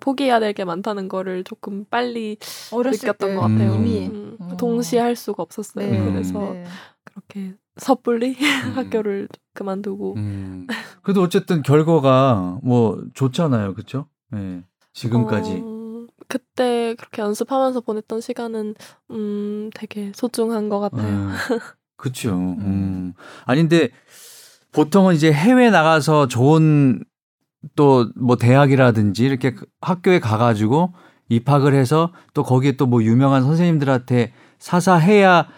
[0.00, 2.36] 포기해야 될 게 많다는 거를 조금 빨리
[2.72, 3.74] 느꼈던 때것 같아요.
[3.74, 4.06] 이미.
[4.06, 4.56] 음, 어.
[4.56, 5.90] 동시에 할 수가 없었어요.
[5.90, 6.04] 네.
[6.12, 6.64] 그래서 네.
[7.04, 8.36] 그렇게 섣불리 음.
[8.76, 10.14] 학교를 그만두고.
[10.16, 10.66] 음.
[11.02, 14.08] 그래도 어쨌든 결과가 뭐 좋잖아요, 그렇죠?
[14.30, 14.62] 네.
[14.92, 15.62] 지금까지.
[15.64, 18.74] 어, 그때 그렇게 연습하면서 보냈던 시간은,
[19.12, 21.06] 음, 되게 소중한 것 같아요.
[21.30, 21.60] 음.
[21.96, 22.30] 그렇죠.
[22.34, 23.12] 음.
[23.44, 23.90] 아니 근데
[24.72, 27.02] 보통은 이제 해외 나가서 좋은
[27.76, 30.92] 또 뭐 대학이라든지 이렇게 학교에 가가지고
[31.28, 35.48] 입학을 해서 또 거기에 또 뭐 유명한 선생님들한테 사사해야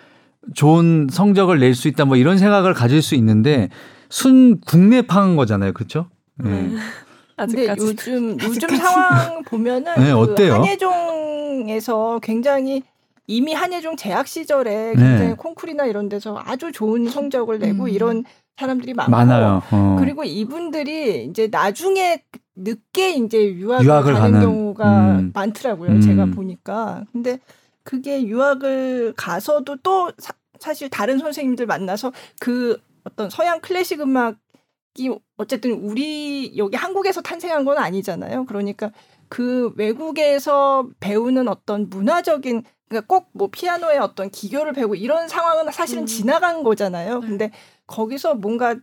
[0.55, 3.69] 좋은 성적을 낼 수 있다 뭐 이런 생각을 가질 수 있는데
[4.09, 6.09] 순 국내파인 거잖아요, 그렇죠?
[6.37, 6.71] 네.
[7.37, 7.81] 근데 아직까지.
[7.87, 10.55] 요즘 요즘 상황 보면은 네, 그 어때요?
[10.55, 12.83] 한예종에서 굉장히
[13.27, 14.97] 이미 한예종 재학 시절에 네.
[14.97, 17.89] 굉장히 콩쿨이나 이런 데서 아주 좋은 성적을 내고 음.
[17.89, 18.25] 이런
[18.61, 19.63] 사람들이 많고 많아요.
[19.71, 19.97] 어.
[19.99, 22.23] 그리고 이분들이 이제 나중에
[22.55, 25.31] 늦게 이제 유학을, 유학을 가는, 가는, 경우가 음.
[25.35, 25.93] 많더라고요.
[25.93, 26.01] 음.
[26.01, 27.05] 제가 보니까.
[27.13, 27.39] 근데
[27.83, 30.13] 그게 유학을 가서도 또
[30.59, 37.65] 사, 실 다른 선생님들 만나서 그 어떤 서양 클래식 음악이 어쨌든 우리 여기 한국에서 탄생한
[37.65, 38.45] 건 아니잖아요.
[38.45, 38.93] 그러니까
[39.31, 46.03] 그 외국에서 배우는 어떤 문화적인 그러니까 꼭 뭐 피아노의 어떤 기교를 배우고 이런 상황은 사실은
[46.03, 46.07] 음.
[46.07, 47.21] 지나간 거잖아요.
[47.21, 47.27] 네.
[47.27, 47.51] 근데
[47.91, 48.77] 거기서 뭔가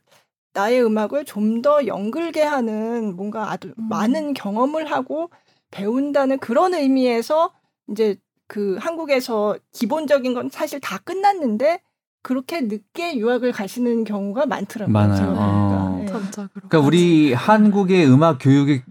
[0.53, 3.89] 나의 음악을 좀 더 연글게 하는 뭔가 아주 음.
[3.89, 5.29] 많은 경험을 하고
[5.71, 7.51] 배운다는 그런 의미에서
[7.91, 8.17] 이제
[8.47, 11.81] 그 한국에서 기본적인 건 사실 다 끝났는데
[12.21, 14.93] 그렇게 늦게 유학을 가시는 경우가 많더라고요.
[14.93, 15.33] 많아요.
[15.37, 15.97] 어.
[15.99, 16.05] 네.
[16.05, 18.81] 그러니까 우리 한국의 음악 교육이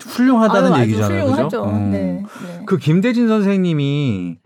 [0.00, 1.44] 훌륭하다는 아유, 얘기잖아요, 훌륭하죠.
[1.44, 1.64] 그죠?
[1.64, 1.90] 음.
[1.90, 2.62] 네, 네.
[2.66, 4.38] 그 김대진 선생님이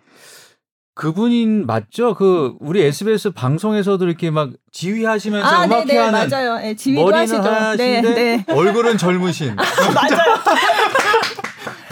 [0.94, 2.14] 그분인 맞죠?
[2.14, 6.58] 그 우리 SBS 방송에서도 이렇게 막 지휘하시면서 아, 네, 네, 음악회하는 맞아요.
[6.58, 7.42] 네, 지휘도 머리는 하시죠.
[7.42, 8.52] 하신데 네, 네.
[8.52, 9.56] 얼굴은 젊으신.
[9.56, 10.34] 맞아요.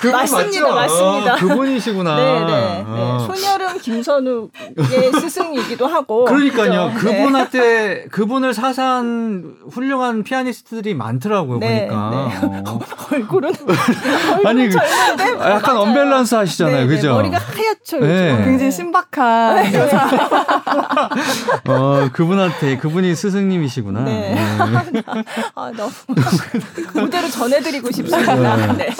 [0.00, 0.74] 그분 맞습니다, 맞죠?
[0.74, 1.32] 맞습니다.
[1.32, 2.16] 아, 그분이시구나.
[2.16, 3.18] 네, 네, 어.
[3.20, 3.26] 네.
[3.26, 6.24] 손여름 김선욱의 스승이기도 하고.
[6.24, 6.92] 그러니까요.
[6.94, 7.08] 그죠?
[7.10, 7.18] 네.
[7.18, 11.58] 그분한테 그분을 사산 훌륭한 피아니스트들이 많더라고요.
[11.58, 12.62] 네, 보니까.
[12.66, 12.80] 어.
[13.12, 13.52] 얼굴은
[14.46, 15.80] 아니, 얼굴은 젊은데 약간 맞아요.
[15.80, 16.76] 언밸런스 하시잖아요.
[16.76, 17.12] 네, 네, 그죠?
[17.14, 17.98] 머리가 하얗죠.
[17.98, 18.36] 네.
[18.44, 18.70] 굉장히 네.
[18.70, 19.64] 신박한
[21.68, 24.00] 어, 그분한테 그분이 스승님이시구나.
[24.00, 24.34] 네.
[24.34, 25.02] 네.
[25.54, 25.90] 아, 너무
[26.92, 28.56] 그대로 전해드리고 싶습니다.
[28.72, 28.90] 네.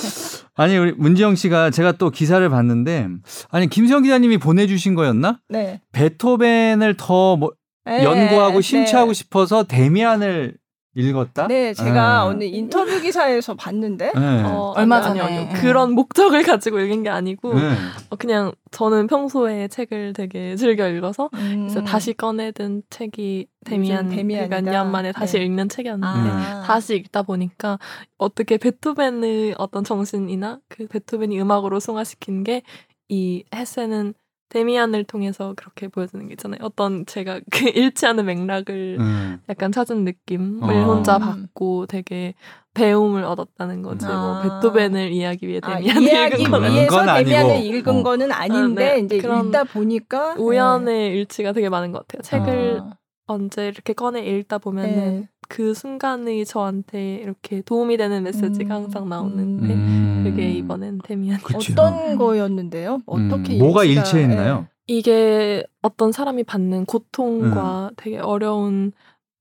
[0.55, 3.09] 아니 우리 문지영 씨가 제가 또 기사를 봤는데
[3.51, 5.41] 아니 김수영 기자님이 보내주신 거였나?
[5.49, 5.81] 네.
[5.93, 7.53] 베토벤을 더뭐
[7.87, 8.05] 네.
[8.05, 9.15] 연구하고 심취하고 네.
[9.15, 10.55] 싶어서 데미안을
[10.95, 11.47] 읽었다?
[11.47, 12.25] 네, 제가 아.
[12.27, 14.43] 어느 인터뷰 기사에서 봤는데 네.
[14.43, 15.51] 어, 얼마 아니, 아니요, 전에, 아니요.
[15.53, 15.61] 예.
[15.61, 17.75] 그런 목적을 가지고 읽은 게 아니고 네.
[18.11, 21.69] 어, 그냥 저는 평소에 책을 되게 즐겨 읽어서 음.
[21.69, 24.63] 그래서 다시 꺼내든 책이 데미안 데미안이다.
[24.63, 25.45] 몇년 만에 다시 네.
[25.45, 26.63] 읽는 책이었는데 아.
[26.67, 27.79] 다시 읽다 보니까
[28.19, 32.63] 어떻게 베토벤의 어떤 정신이나 그 베토벤이 음악으로 승화시킨 게
[33.11, 34.15] 이 헤세는
[34.51, 36.59] 데미안을 통해서 그렇게 보여주는 게 있잖아요.
[36.63, 37.73] 어떤 제가 그
[38.07, 39.41] 않은 맥락을 음.
[39.49, 40.85] 약간 찾은 느낌을 어.
[40.85, 41.21] 혼자 음.
[41.21, 42.35] 받고 되게
[42.75, 44.07] 배움을 얻었다는 거지.
[44.07, 44.43] 아.
[44.43, 47.31] 뭐 베토벤을 이해하기 위해 아, 데미안을 이해하기 읽은 건 위해서 건 아니고.
[47.31, 48.03] 데미안을 읽은 어.
[48.03, 49.01] 거는 아닌데 아, 네.
[49.01, 52.23] 이제 읽다 보니까 우연의 일치가 되게 많은 것 같아요.
[52.23, 52.91] 책을 아,
[53.27, 55.29] 언제 이렇게 꺼내 읽다 보면은 네.
[55.51, 60.23] 그 순간의 저한테 이렇게 도움이 되는 메시지가 음, 항상 나오는데 음.
[60.25, 61.41] 그게 이번엔 데미안.
[61.53, 63.03] 어떤 거였는데요?
[63.05, 64.69] 어떻게 음, 뭐가 일치가- 일치했나요?
[64.87, 67.95] 이게 어떤 사람이 받는 고통과 음.
[67.97, 68.93] 되게 어려운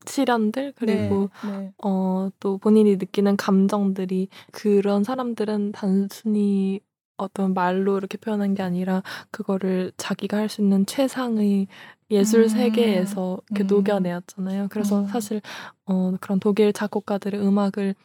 [0.07, 0.71] 시련들 네.
[0.75, 1.57] 그리고 네.
[1.57, 1.71] 네.
[1.83, 6.79] 어, 또 본인이 느끼는 감정들이 그런 사람들은 단순히
[7.19, 11.67] 어떤 말로 이렇게 표현한 게 아니라 그거를 자기가 할 수 있는 최상의
[12.11, 12.47] 예술 음.
[12.49, 13.67] 세계에서 이렇게 음.
[13.67, 14.67] 녹여내었잖아요.
[14.69, 15.07] 그래서 음.
[15.07, 15.41] 사실
[15.85, 17.95] 어, 그런 독일 작곡가들의 음악을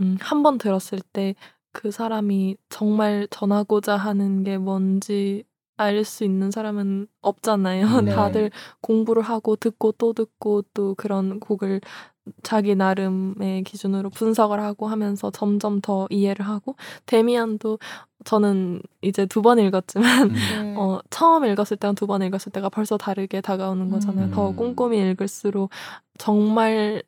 [0.00, 1.34] 음, 한 번 들었을 때
[1.72, 5.44] 그 사람이 정말 전하고자 하는 게 뭔지
[5.76, 7.82] 알 수 있는 사람은 없잖아요.
[8.02, 8.10] 네.
[8.14, 8.50] 다들
[8.80, 11.80] 공부를 하고 듣고 또 듣고 또 그런 곡을
[12.42, 17.78] 자기 나름의 기준으로 분석을 하고 하면서 점점 더 이해를 하고 데미안도
[18.24, 20.34] 저는 이제 두 번 읽었지만 음.
[20.62, 20.74] 네.
[20.76, 24.26] 어, 처음 읽었을 때랑 두 번 읽었을 때가 벌써 다르게 다가오는 거잖아요.
[24.26, 24.30] 음.
[24.32, 25.70] 더 꼼꼼히 읽을수록
[26.18, 27.02] 정말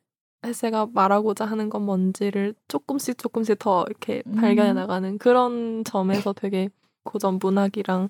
[0.45, 4.35] 헤세가 말하고자 하는 건 뭔지를 조금씩 조금씩 더 이렇게 음.
[4.37, 6.69] 발견해 나가는 그런 점에서 되게
[7.03, 8.09] 고전 문학이랑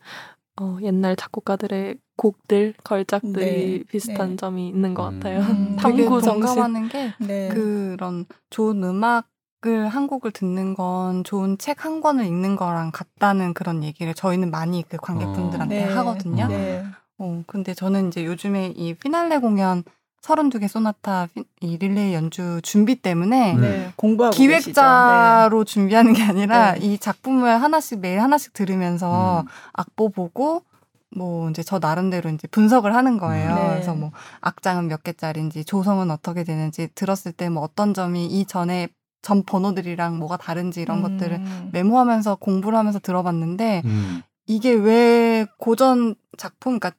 [0.60, 4.36] 어, 옛날 작곡가들의 곡들, 걸작들이 네, 비슷한 네.
[4.36, 5.20] 점이 있는 것 음.
[5.20, 5.40] 같아요.
[5.40, 5.76] 음.
[5.78, 6.46] 탐구 정신.
[6.46, 7.50] 동감하는 게 네.
[7.50, 13.84] 그런 좋은 음악을 한 곡을 듣는 건 좋은 책 한 권을 읽는 거랑 같다는 그런
[13.84, 15.94] 얘기를 저희는 많이 그 관객분들한테 네.
[15.94, 16.48] 하거든요.
[16.48, 16.84] 네.
[17.18, 19.84] 어, 근데 저는 이제 요즘에 이 피날레 공연
[20.22, 23.62] 32개 소나타 피- 이 릴레이 연주 준비 때문에 음.
[23.62, 23.94] 네.
[23.96, 26.80] 공부하고 기획자로 준비하는 게 아니라 네.
[26.86, 29.48] 이 작품을 하나씩 매일 하나씩 들으면서 음.
[29.74, 30.64] 악보 보고
[31.16, 33.56] 뭐 이제 저 나름대로 이제 분석을 하는 거예요.
[33.56, 33.70] 네.
[33.72, 38.88] 그래서 뭐 악장은 몇 개짜리인지 조성은 어떻게 되는지 들었을 때 뭐 어떤 점이 이 전에
[39.22, 41.18] 전 번호들이랑 뭐가 다른지 이런 계시죠.
[41.18, 41.70] 것들을 음.
[41.74, 44.22] 메모하면서 공부를 하면서 들어봤는데 음.
[44.48, 46.92] 이게 왜 고전 작품, 그러니까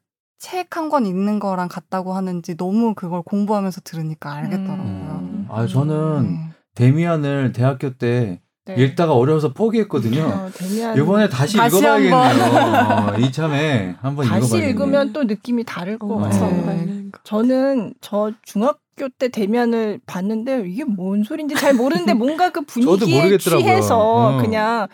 [0.42, 4.82] 책 한 권 읽는 거랑 같다고 하는지 너무 그걸 공부하면서 들으니까 알겠더라고요.
[4.82, 5.46] 음.
[5.48, 6.38] 아 저는 네.
[6.74, 8.74] 데미안을 대학교 때 네.
[8.76, 10.22] 읽다가 어려워서 포기했거든요.
[10.24, 12.16] 어, 데미안 이번에 다시, 다시 읽어봐야겠네요.
[12.16, 14.70] 어, 이참에 한번 다시 읽어봐야겠네요.
[14.70, 16.66] 읽으면 또 느낌이 다를 것 어, 같아요.
[16.66, 16.84] 네.
[16.86, 17.04] 네.
[17.24, 23.38] 저는 저 중학교 때 대면을 봤는데 이게 뭔 소린지 잘 모르는데 뭔가 그 분위기에.
[23.38, 24.36] 취해서 어.
[24.40, 24.88] 그냥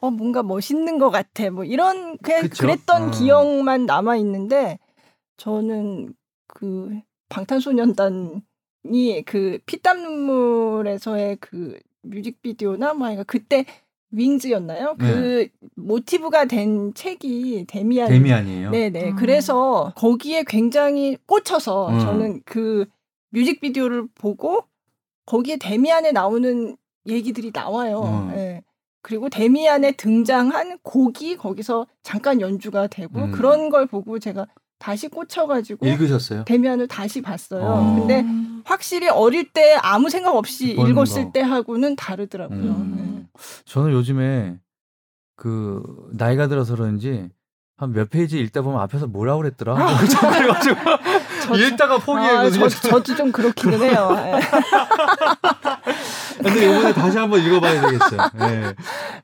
[0.00, 2.62] 어 뭔가 멋있는 것 같아 뭐 이런 그냥 그쵸?
[2.66, 3.10] 그랬던 어.
[3.10, 4.78] 기억만 남아 있는데
[5.42, 6.14] 저는
[6.46, 8.42] 그 방탄소년단이
[9.26, 13.66] 그 피땀 눈물에서의 그 뮤직비디오나 뭐 하여간 그때
[14.12, 14.96] 윙즈였나요?
[15.00, 18.70] 그 모티브가 된 책이 데미안 데미안이에요.
[18.70, 19.10] 네네.
[19.10, 19.16] 음.
[19.16, 21.98] 그래서 거기에 굉장히 꽂혀서 음.
[21.98, 22.84] 저는 그
[23.30, 24.62] 뮤직비디오를 보고
[25.26, 26.76] 거기에 데미안에 나오는
[27.08, 28.02] 얘기들이 나와요.
[28.02, 28.36] 음.
[28.36, 28.62] 예.
[29.00, 33.32] 그리고 데미안에 등장한 곡이 거기서 잠깐 연주가 되고 음.
[33.32, 34.46] 그런 걸 보고 제가
[34.82, 36.42] 다시 꽂혀가지고 읽으셨어요?
[36.44, 37.62] 데미안을 다시 봤어요.
[37.64, 37.94] 어.
[38.00, 38.62] 근데 음.
[38.64, 41.32] 확실히 어릴 때 아무 생각 없이 읽었을 거.
[41.32, 42.58] 때하고는 다르더라고요.
[42.60, 43.28] 음.
[43.64, 44.58] 저는 요즘에
[45.36, 47.28] 그 나이가 들어서 그런지
[47.76, 49.74] 한 몇 페이지 읽다 보면 앞에서 뭐라 그랬더라.
[49.96, 50.98] 그래가지고 저-
[51.56, 52.68] 읽다가 아, 포기했거든요.
[52.68, 54.16] 저, 저도 좀 그렇기는 해요.
[54.18, 54.40] 예.
[56.42, 58.20] 근데 이번에 다시 한번 읽어봐야 되겠어요.
[58.40, 58.74] 예.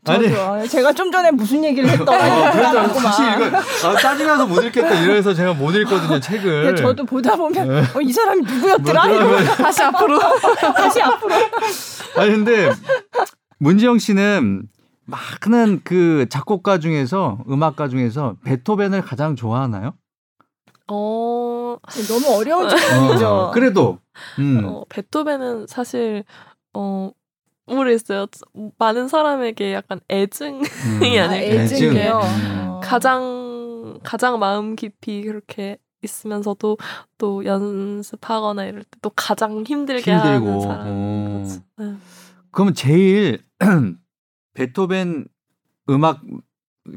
[0.06, 0.28] 아니.
[0.34, 2.48] 아, 제가 좀 전에 무슨 얘기를 했더라.
[2.48, 3.40] 어, 그래서 다시 막.
[3.40, 3.58] 읽어.
[3.58, 6.64] 아, 짜증나서 못 읽겠다 이래서 제가 못 읽거든요 책을.
[6.64, 7.78] 근데 저도 보다 보면 예.
[7.80, 9.06] 어, 이 사람이 누구였더라?
[9.10, 10.18] 이러고 다시 앞으로
[10.76, 11.34] 다시 앞으로.
[12.16, 12.70] 아니 근데
[13.58, 14.62] 문지영 씨는
[15.06, 19.94] 많은 그 작곡가 중에서 음악가 중에서 베토벤을 가장 좋아하나요?
[20.90, 21.47] 어,
[22.08, 23.28] 너무 어려운 질문이죠.
[23.28, 23.98] 어, 그래도
[24.38, 24.64] 음.
[24.64, 26.24] 어, 베토벤은 사실
[26.74, 27.10] 어
[27.66, 28.26] 모르겠어요.
[28.78, 31.02] 많은 사람에게 약간 애증 음.
[31.04, 31.34] 이 아?
[31.34, 32.20] 애증이요.
[32.20, 32.68] 음.
[32.68, 32.80] 어.
[32.82, 36.78] 가장 가장 마음 깊이 그렇게 있으면서도
[37.18, 40.60] 또 연습하거나 이럴 때 또 가장 힘들게 하는 힘들고.
[40.60, 40.86] 사람.
[40.88, 41.42] 어.
[41.78, 41.94] 네.
[42.50, 43.44] 그러면 제일
[44.54, 45.26] 베토벤
[45.90, 46.20] 음악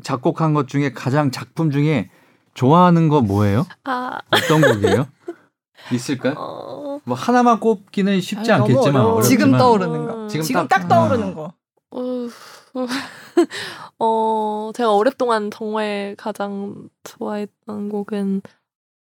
[0.04, 2.10] 작곡한 것 중에 가장 작품 중에
[2.54, 3.66] 좋아하는 거 뭐예요?
[3.84, 5.08] 아, 어떤 곡이에요?
[5.92, 6.36] 있을까요?
[6.38, 10.28] 어, 뭐 하나만 꼽기는 쉽지 아, 너무 않겠지만 지금 떠오르는 거.
[10.28, 11.54] 지금 지금 딱- 딱, 떠오르는 거.
[11.92, 12.28] 어,
[14.00, 18.42] 어, 제가 오랫동안 정말 가장 좋아했던 곡은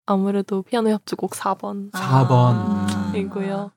[0.06, 1.90] 아무래도 피아노 협주곡 4번.
[1.92, 2.30] 4번.
[2.32, 3.12] 아.
[3.14, 3.70] 이고요.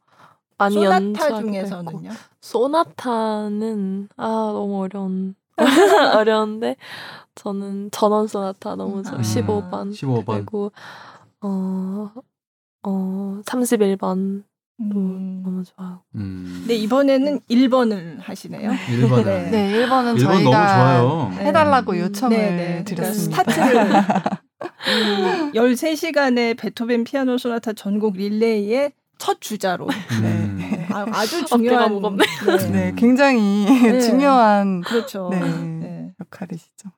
[0.57, 1.41] 많이 소나타 했고.
[1.41, 2.12] 중에서는요.
[2.41, 5.36] 소나타는 아 너무 어려운
[6.15, 6.76] 어려운데
[7.36, 9.17] 저는 전원 소나타 너무 좋아.
[9.17, 9.21] 음.
[9.21, 10.26] 15번 15번.
[10.26, 10.71] 그리고
[11.41, 12.12] 어,
[12.84, 14.43] 어 31번
[14.80, 15.41] 음.
[15.43, 16.02] 너무 좋아요.
[16.15, 16.65] 음.
[16.67, 18.71] 네 이번에는 1번을 하시네요.
[18.71, 19.49] 1번은 네.
[19.49, 21.34] 네, 1번은 1번 저희가 너무 좋아요.
[21.38, 21.45] 네.
[21.45, 22.84] 해달라고 요청을 네, 네.
[22.84, 23.43] 드렸습니다.
[23.43, 23.91] 그러니까
[24.62, 30.53] 스타트를 13시간의 베토벤 피아노 소나타 전곡 릴레이의 첫 주자로 음.
[30.93, 32.25] 아, 아주 중요한 무겁네.
[32.45, 32.69] 네.
[32.71, 33.99] 네, 굉장히 네.
[34.01, 35.29] 중요한 그렇죠.
[35.32, 35.39] 네.
[35.39, 36.13] 네.
[36.19, 36.89] 역할이시죠.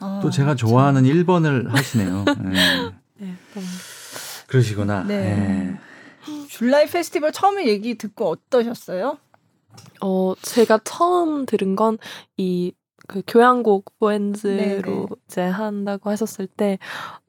[0.00, 2.24] 아, 또 제가 좋아하는 1번을 하시네요.
[3.18, 3.34] 네.
[3.54, 3.62] 네,
[4.46, 5.04] 그러시구나.
[5.04, 5.36] 네.
[5.36, 6.46] 네.
[6.48, 9.18] 줄라이 페스티벌 처음에 얘기 듣고 어떠셨어요?
[10.02, 11.98] 어, 제가 처음 들은 건
[12.36, 12.72] 이
[13.08, 15.06] 그 교향곡 보엔즈로 네네.
[15.26, 16.78] 이제 한다고 하셨을 때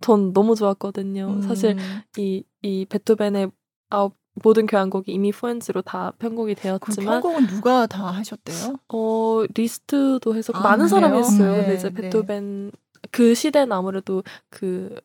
[0.01, 1.41] 전 너무 좋았거든요.
[1.41, 3.49] 사실 음, 이, 이 베토벤의
[3.89, 8.77] 아홉 모든 교향곡이 이미 포엔즈로 다 편곡이 그 되었지만 편곡은 누가 다 하셨대요?
[8.89, 11.17] 어 리스트도 해서 아, 많은 사람이?
[11.17, 11.51] 했어요.
[11.51, 12.01] 네, 근데 이제 네.
[12.01, 12.71] 베토벤
[13.11, 14.99] 그 시대는 아무래도 그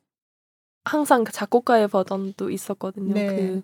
[0.84, 3.12] 항상 그 작곡가의 버전도 있었거든요.
[3.12, 3.26] 네.
[3.36, 3.62] 그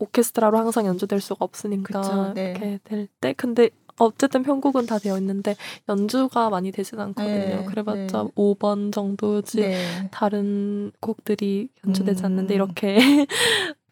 [0.00, 2.50] 오케스트라로 항상 연주될 수가 없으니까 그쵸, 네.
[2.50, 5.54] 이렇게 될 때 근데 어쨌든 편곡은 다 되어 있는데
[5.88, 7.32] 연주가 많이 되진 않거든요.
[7.32, 8.30] 네, 그래봤자 네.
[8.34, 10.08] 5번 정도지 네.
[10.10, 12.26] 다른 곡들이 연주되지 음.
[12.26, 12.98] 않는데 이렇게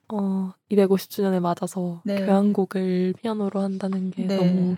[0.08, 2.24] 어 250주년을 맞아서 네.
[2.24, 4.36] 교향곡을 피아노로 한다는 게 네.
[4.36, 4.76] 너무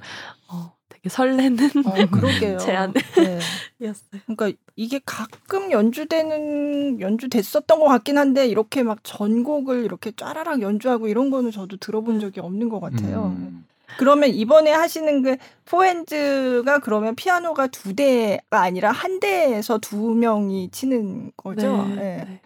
[0.48, 2.58] 어 되게 설레는 어, 그러게요.
[2.58, 3.02] 제안이었어요.
[3.18, 4.20] 네.
[4.26, 11.30] 그러니까 이게 가끔 연주되는 연주됐었던 것 같긴 한데 이렇게 막 전곡을 이렇게 쫘라락 연주하고 이런
[11.30, 13.34] 거는 저도 들어본 적이 없는 것 같아요.
[13.37, 13.64] 음.
[13.98, 21.32] 그러면 이번에 하시는 그 포엔즈가 그러면 피아노가 두 대가 아니라 한 대에서 두 명이 치는
[21.37, 21.87] 거죠.
[21.88, 22.24] 네, 네.
[22.28, 22.40] 네.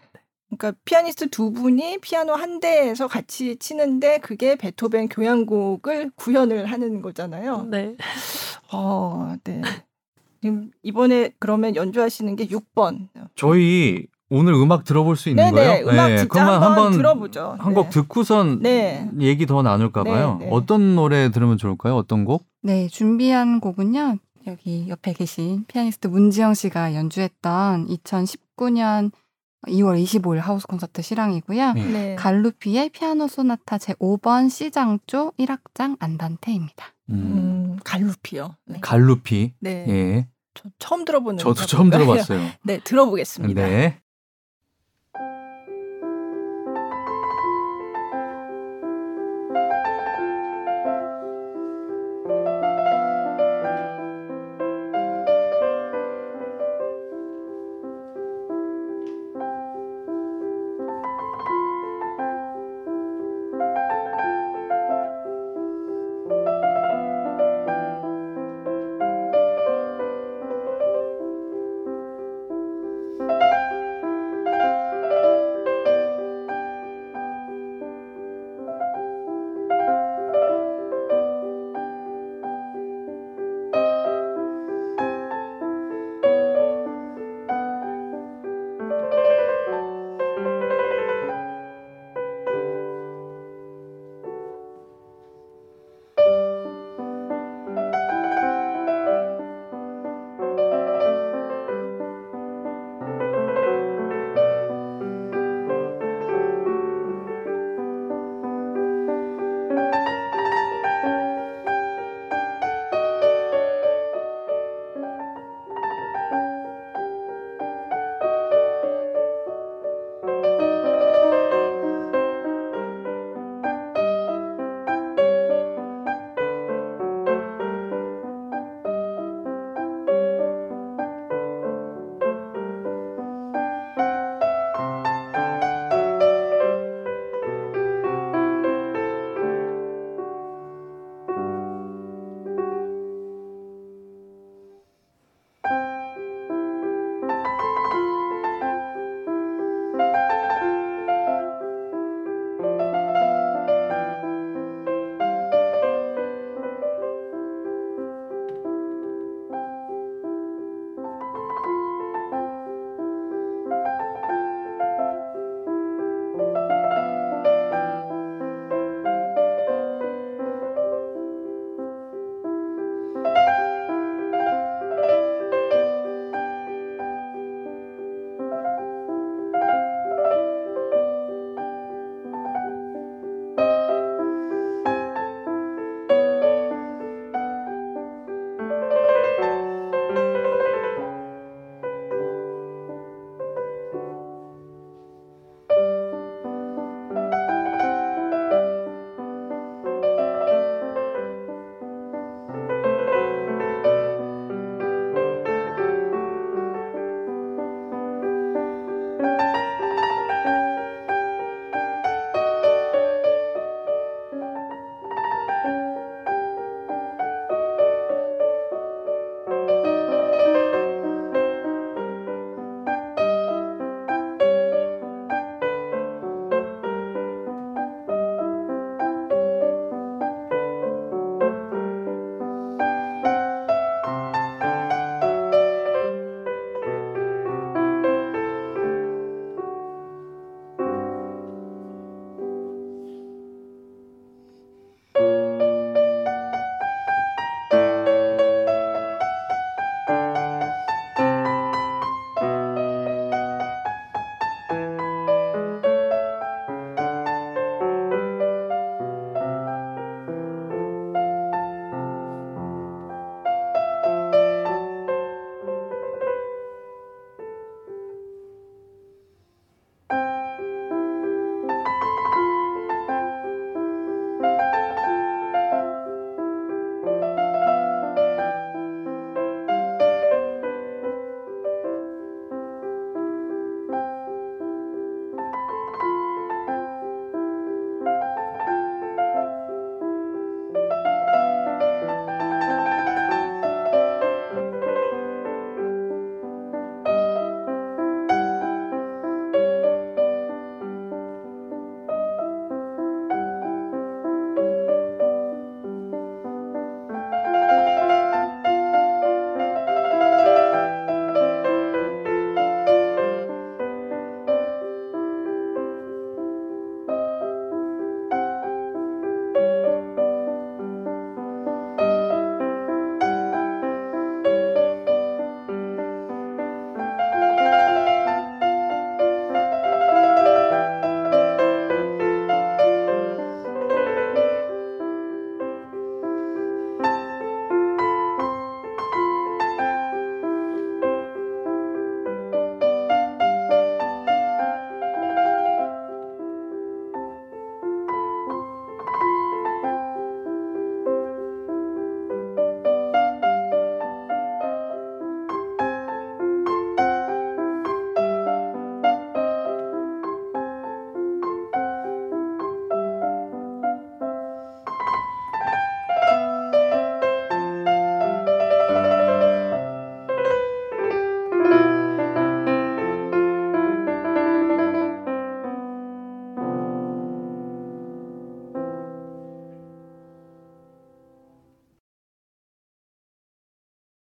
[0.48, 7.64] 그러니까 피아니스트 두 분이 피아노 한 대에서 같이 치는데 그게 베토벤 교향곡을 구현을 하는 거잖아요.
[7.64, 7.96] 네.
[8.72, 9.60] 어, 네.
[10.40, 13.08] 지금 이번에 그러면 연주하시는 게 6번.
[13.34, 15.86] 저희 오늘 음악 들어볼 수 있는 네네, 거예요?
[15.88, 17.56] 음악 네, 진짜 그러면 한번 한번 들어보죠.
[17.58, 17.90] 한곡 네.
[17.90, 19.10] 듣고선 네.
[19.20, 20.36] 얘기 더 나눌까 봐요.
[20.38, 20.50] 네, 네.
[20.52, 21.96] 어떤 노래 들으면 좋을까요?
[21.96, 22.46] 어떤 곡?
[22.62, 24.18] 네, 준비한 곡은요.
[24.46, 29.12] 여기 옆에 계신 피아니스트 문지영 씨가 연주했던 2019년
[29.68, 31.72] 2월 25일 하우스 콘서트 실황이고요.
[31.74, 31.84] 네.
[31.86, 32.14] 네.
[32.16, 36.86] 갈루피의 피아노 소나타 제5번 C장조 1악장 안단테입니다.
[37.10, 37.14] 음.
[37.14, 38.56] 음, 갈루피요.
[38.66, 38.78] 네.
[38.80, 39.54] 갈루피.
[39.60, 39.84] 네.
[39.88, 40.28] 예.
[40.54, 41.90] 저 처음 들어보는 저도 처음.
[41.90, 42.40] 들어봤어요.
[42.64, 43.62] 네, 들어보겠습니다.
[43.66, 44.00] 네.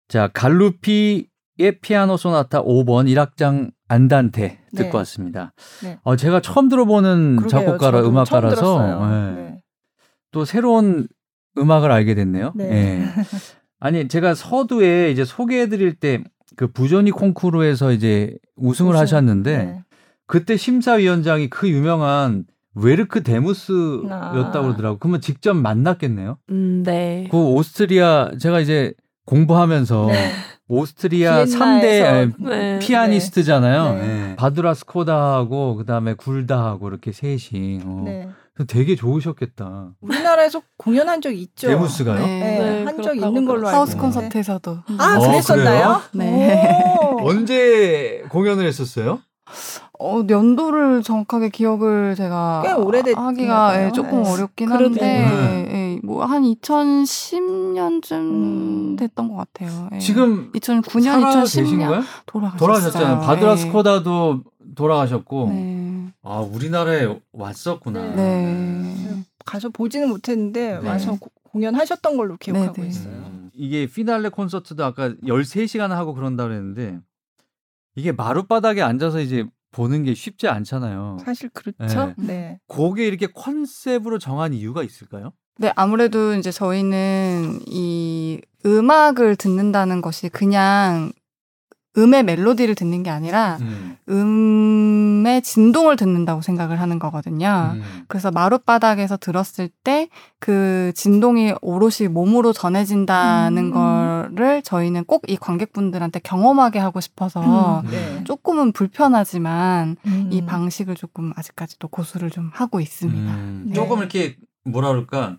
[0.09, 4.97] 자, 갈루피의 피아노 소나타 5번 1악장 안단테 듣고 네.
[4.97, 5.53] 왔습니다.
[5.83, 5.97] 네.
[6.03, 7.47] 어, 제가 처음 들어보는 그러게요.
[7.47, 9.31] 작곡가라 음악가라서.
[9.37, 9.41] 예.
[9.41, 9.61] 네.
[10.31, 11.07] 또 새로운
[11.57, 12.51] 음악을 알게 됐네요.
[12.55, 12.65] 네.
[12.71, 13.05] 예.
[13.79, 16.23] 아니 제가 서두에 이제 소개해드릴 때
[16.55, 19.01] 그 부조니 콩쿠르에서 이제 우승을 우승.
[19.01, 19.83] 하셨는데 네.
[20.27, 22.43] 그때 심사위원장이 그 유명한
[22.75, 24.31] 웨르크 데무스였다고 아.
[24.61, 24.97] 그러더라고.
[24.99, 26.37] 그러면 직접 만났겠네요.
[26.49, 27.29] 음, 네.
[27.31, 28.93] 그 오스트리아 제가 이제
[29.33, 30.31] 공부하면서 네.
[30.67, 32.79] 오스트리아 비엔나에서 3대 네.
[32.79, 33.93] 피아니스트잖아요.
[33.93, 34.29] 네.
[34.31, 34.35] 예.
[34.35, 37.81] 바드라 스코다하고 그다음에 굴다하고 이렇게 셋이.
[37.85, 38.01] 어.
[38.05, 38.27] 네.
[38.67, 39.91] 되게 좋으셨겠다.
[40.01, 41.69] 우리나라에서 공연한 적 있죠.
[41.69, 42.19] 데무스가요?
[42.25, 42.39] 네.
[42.39, 43.95] 네, 네, 한 적 있는 걸로 알고 하우스.
[43.97, 46.01] 콘서트에서도 아, 어, 그랬었나요?
[46.13, 46.97] 네.
[47.13, 47.29] 오.
[47.29, 49.19] 언제 공연을 했었어요?
[49.97, 53.85] 어, 연도를 정확하게 기억을 제가 꽤 오래됐나 하기가.
[53.85, 54.29] 예, 조금 네.
[54.31, 55.58] 어렵긴 한데 네.
[55.58, 55.58] 예,
[56.09, 58.95] 뭐 한 2010년쯤 음.
[58.95, 59.89] 됐던 것 같아요.
[59.93, 59.99] 예.
[59.99, 62.03] 지금 2009년, 살아 계신 2010년 거예요?
[62.25, 62.57] 돌아가셨어요.
[62.59, 63.19] 돌아가셨잖아요.
[63.21, 63.57] 바드라 예.
[63.57, 64.43] 스코다도
[64.75, 65.49] 돌아가셨고.
[65.49, 66.13] 네.
[66.23, 68.15] 아 우리나라에 왔었구나.
[68.15, 68.15] 네.
[68.15, 69.23] 네.
[69.45, 70.87] 가서 보지는 못했는데 네.
[70.89, 72.87] 와서 고- 공연하셨던 걸로 기억하고 네, 네.
[72.87, 73.13] 있어요.
[73.13, 76.99] 음, 이게 피날레 콘서트도 아까 13시간 하고 그런다 그랬는데
[77.95, 81.17] 이게 마룻바닥에 앉아서 이제 보는 게 쉽지 않잖아요.
[81.23, 82.13] 사실 그렇죠.
[82.17, 82.59] 네.
[82.67, 85.31] 곡에 이렇게 컨셉으로 정한 이유가 있을까요?
[85.61, 91.11] 네, 아무래도 이제 저희는 이 음악을 듣는다는 것이 그냥
[91.97, 93.97] 음의 멜로디를 듣는 게 아니라 음.
[94.07, 97.71] 음의 진동을 듣는다고 생각을 하는 거거든요.
[97.75, 97.81] 음.
[98.07, 100.07] 그래서 마룻바닥에서 들었을 때
[100.39, 103.71] 그 진동이 오롯이 몸으로 전해진다는 음.
[103.71, 107.89] 거를 저희는 꼭 이 관객분들한테 경험하게 하고 싶어서 음.
[107.91, 108.23] 네.
[108.23, 110.29] 조금은 불편하지만 음.
[110.31, 113.33] 이 방식을 조금 아직까지도 고수를 좀 하고 있습니다.
[113.33, 113.73] 음, 네.
[113.73, 115.37] 조금 이렇게 뭐라 그럴까?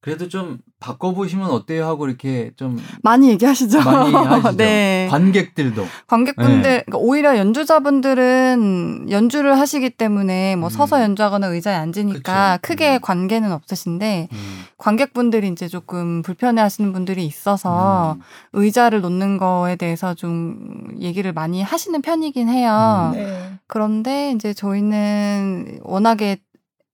[0.00, 3.82] 그래도 좀 바꿔보시면 어때요 하고 이렇게 좀 많이 얘기하시죠?
[3.82, 4.56] 많이 하시죠.
[4.56, 5.08] 네.
[5.10, 6.84] 관객들도 관객분들 네.
[6.86, 10.70] 그러니까 오히려 연주자분들은 연주를 하시기 때문에 뭐 음.
[10.70, 12.68] 서서 연주하거나 의자에 앉으니까 그쵸.
[12.68, 13.00] 크게 음.
[13.02, 18.22] 관계는 없으신데 음, 관객분들이 이제 조금 불편해하시는 분들이 있어서 음,
[18.52, 23.10] 의자를 놓는 거에 대해서 좀 얘기를 많이 하시는 편이긴 해요.
[23.14, 23.18] 음.
[23.18, 23.52] 네.
[23.66, 26.38] 그런데 이제 저희는 워낙에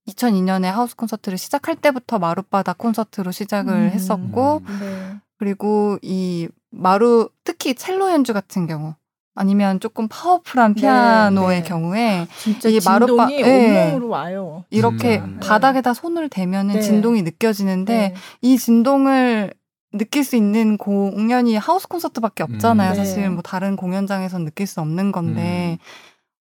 [0.09, 3.91] 2002년에 하우스 콘서트를 시작할 때부터 마룻바닥 콘서트로 시작을 음.
[3.91, 4.79] 했었고 음.
[4.81, 5.17] 네.
[5.39, 8.95] 그리고 이 마루 특히 첼로 연주 같은 경우
[9.35, 11.69] 아니면 조금 파워풀한 피아노의 네.
[11.69, 13.43] 경우에 진짜 이 마룻바- 네.
[13.89, 14.65] 온몸으로 와요.
[14.71, 15.41] 이렇게 음.
[15.43, 16.81] 바닥에다 손을 대면은 네.
[16.81, 18.15] 진동이 느껴지는데 네.
[18.43, 19.53] 이 진동을
[19.93, 22.91] 느낄 수 있는 공연이 하우스 콘서트밖에 없잖아요.
[22.91, 22.95] 음.
[22.95, 23.29] 사실 네.
[23.29, 25.85] 뭐 다른 공연장에선 느낄 수 없는 건데 음.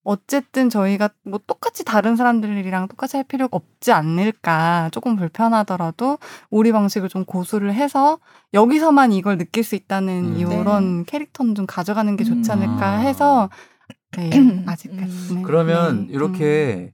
[0.03, 4.89] 어쨌든 저희가 뭐 똑같이 다른 사람들이랑 똑같이 할 필요가 없지 않을까.
[4.91, 8.19] 조금 불편하더라도 우리 방식을 좀 고수를 해서
[8.53, 10.37] 여기서만 이걸 느낄 수 있다는 음.
[10.37, 12.57] 이런 캐릭터는 좀 가져가는 게 좋지 음.
[12.57, 12.97] 않을까 아.
[12.97, 13.49] 해서
[14.17, 14.29] 네,
[14.67, 16.13] 아직까지 는 그러면 네.
[16.13, 16.93] 이렇게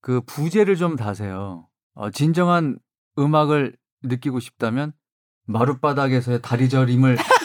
[0.00, 1.68] 그 부제를 좀 다세요.
[1.94, 2.78] 어, 진정한
[3.18, 4.92] 음악을 느끼고 싶다면
[5.46, 7.16] 마룻바닥에서의 다리 저림을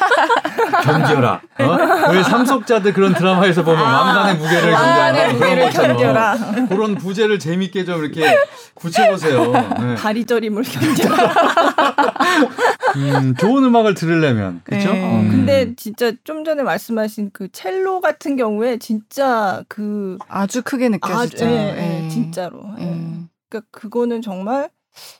[0.83, 1.41] 견뎌라.
[1.59, 2.11] 어?
[2.11, 5.31] 왜 삼속자들 그런 드라마에서 보면 왕관의 무게를 견뎌라.
[5.33, 6.37] 무게를 그런 것처럼 견뎌라.
[6.69, 8.35] 그런 부제를 재밌게 좀 이렇게
[8.79, 9.51] 붙여보세요.
[9.51, 9.95] 네.
[9.95, 11.33] 다리 저림을 견뎌라.
[12.95, 14.91] 음, 좋은 음악을 들으려면 그렇죠?
[14.93, 15.03] 네.
[15.03, 21.45] 어, 근데 진짜 좀 전에 말씀하신 그 첼로 같은 경우에 진짜 그 아주 크게 느껴지죠.
[21.45, 22.05] 아, 예, 예.
[22.05, 22.61] 예, 진짜로.
[22.79, 22.83] 예.
[22.83, 22.97] 예.
[23.49, 24.69] 그러니까 그거는 정말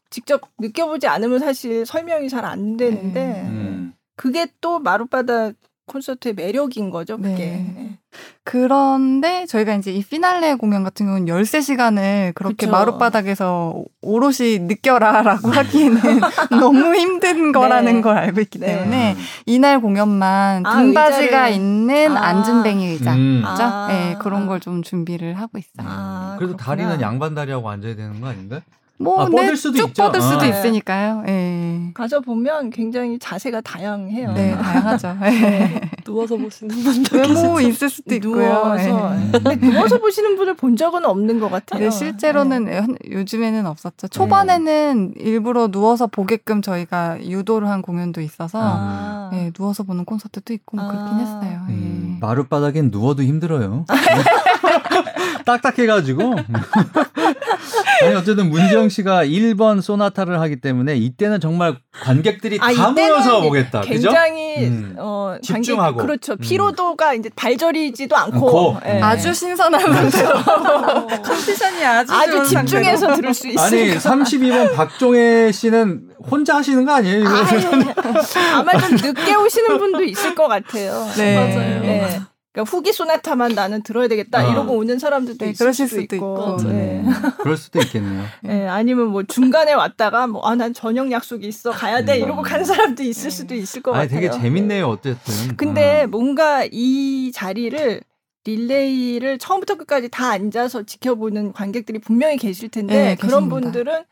[0.10, 3.93] 직접 느껴보지 않으면 사실 설명이 잘 안 되는데 음.
[4.18, 5.53] 그게 또 마룻바닥
[5.86, 7.15] 콘서트의 매력인 거죠.
[7.15, 7.36] 그게.
[7.38, 7.74] 네.
[7.78, 7.97] 네.
[8.43, 12.72] 그런데 저희가 이제 이 피날레 공연 같은 경우는 13시간을 그렇게 그쵸.
[12.72, 16.01] 마룻바닥에서 오롯이 느껴라라고 하기에는
[16.59, 18.01] 너무 힘든 거라는 네.
[18.01, 18.65] 걸 알고 있기 네.
[18.68, 19.15] 때문에
[19.45, 22.22] 이날 공연만 아, 등받이가 의자를- 있는 아.
[22.22, 23.13] 앉은뱅이 의자.
[23.15, 23.43] 음.
[23.57, 23.88] 죠 아.
[23.89, 25.88] 네, 그런 걸 좀 준비를 하고 있어요.
[25.88, 26.65] 아, 그래도 그렇구나.
[26.76, 28.59] 다리는 양반 다리하고 앉아야 되는 거 아닌가?
[29.00, 30.04] 뭐, 아, 네, 뻗을 수도 쭉 있죠.
[30.04, 30.45] 뻗을 수도 아.
[30.45, 31.24] 있으니까요.
[31.28, 31.91] 예.
[31.93, 34.34] 가서 보면 굉장히 자세가 다양해요.
[34.34, 34.58] 네, 음.
[34.60, 35.18] 다양하죠.
[35.22, 35.82] 네.
[36.04, 37.60] 누워서 보시는 분도 외모 계시죠.
[37.70, 38.48] 있을 수도 있고요.
[38.50, 39.32] 누워서 예.
[39.32, 41.80] 근데 누워서 보시는 분을 본 적은 없는 것 같아요.
[41.82, 44.08] 네, 실제로는 현- 요즘에는 없었죠.
[44.08, 49.30] 초반에는 일부러 누워서 보게끔 저희가 유도를 한 공연도 있어서 아.
[49.32, 51.18] 네, 누워서 보는 콘서트도 있고 뭐 그렇긴 아.
[51.20, 51.62] 했어요.
[51.70, 51.74] 예.
[51.74, 53.86] 음, 마룻바닥엔 누워도 힘들어요.
[55.48, 56.36] 딱딱해가지고.
[58.04, 63.82] 아니 어쨌든 문지영 씨가 1번 소나타를 하기 때문에 이때는 정말 관객들이 아, 다 모여서 보겠다.
[63.82, 64.10] 그죠?
[64.10, 64.95] 굉장히 음.
[64.98, 65.98] 어, 집중하고.
[65.98, 66.34] 관객- 그렇죠.
[66.34, 66.38] 음.
[66.39, 68.78] 피로도가 이제 발저리지도 않고, 않고.
[68.88, 69.02] 예.
[69.02, 69.82] 아주 신선한
[70.12, 70.34] 상태로
[71.24, 73.16] 컨디션이 아주 아주 집중해서 상태로.
[73.16, 74.00] 들을 수 아니 있으니까.
[74.00, 77.20] 32번 박종혜 씨는 혼자 하시는 거 아니에요?
[77.22, 77.30] 이거?
[78.56, 81.08] 아마 좀 늦게 오시는 분도 있을 것 같아요.
[81.18, 81.36] 네.
[81.36, 81.82] 맞아요.
[81.82, 82.20] 네.
[82.58, 84.51] 그러니까 후기 소나타만 나는 들어야 되겠다 어.
[84.51, 86.70] 이러고 오는 사람들도 네, 있을 그러실 수도 수도 있고, 있고.
[86.70, 87.03] 네.
[87.05, 87.05] 음,
[87.38, 88.24] 그럴 수도 있겠네요.
[88.41, 92.24] 네, 아니면 뭐 중간에 왔다가 뭐 아 난 저녁 약속이 있어 가야 돼 음.
[92.24, 94.30] 이러고 간 사람도 있을 수도 있을 것 아니 같아요.
[94.32, 94.88] 되게 재밌네요.
[94.88, 95.55] 어쨌든.
[95.55, 96.08] 근데 아.
[96.08, 98.01] 뭔가 이 자리를
[98.45, 103.49] 릴레이를 처음부터 끝까지 다 앉아서 지켜보는 관객들이 분명히 계실 텐데 네, 그런.
[103.49, 104.03] 분들은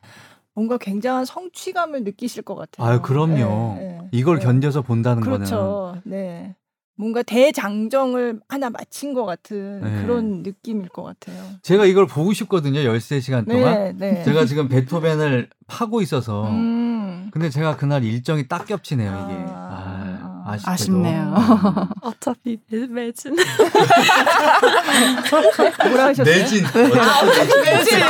[0.53, 2.87] 뭔가 굉장한 성취감을 느끼실 것 같아요.
[2.87, 3.75] 아유 그럼요.
[3.79, 3.97] 네, 네.
[4.11, 4.45] 이걸 네.
[4.45, 5.97] 견뎌서 본다는 거는 그렇죠.
[6.03, 6.53] 네.
[6.97, 10.01] 뭔가 대장정을 하나 마친 것 같은 네.
[10.01, 11.43] 그런 느낌일 것 같아요.
[11.61, 12.79] 제가 이걸 보고 싶거든요.
[12.79, 13.97] 13시간 동안.
[13.97, 14.23] 네, 네.
[14.23, 17.29] 제가 지금 베토벤을 파고 있어서 음.
[17.31, 19.51] 근데 제가 그날 일정이 딱 겹치네요, 이게.
[19.51, 19.94] 아, 아,
[20.45, 20.71] 아쉽게도.
[20.71, 21.33] 아쉽네요.
[22.01, 23.35] 어차피 매- 매진.
[25.89, 26.35] 뭐라 하셨어요?
[26.35, 26.65] 내진.
[26.65, 27.99] 어차피 내진.
[27.99, 28.01] 매진.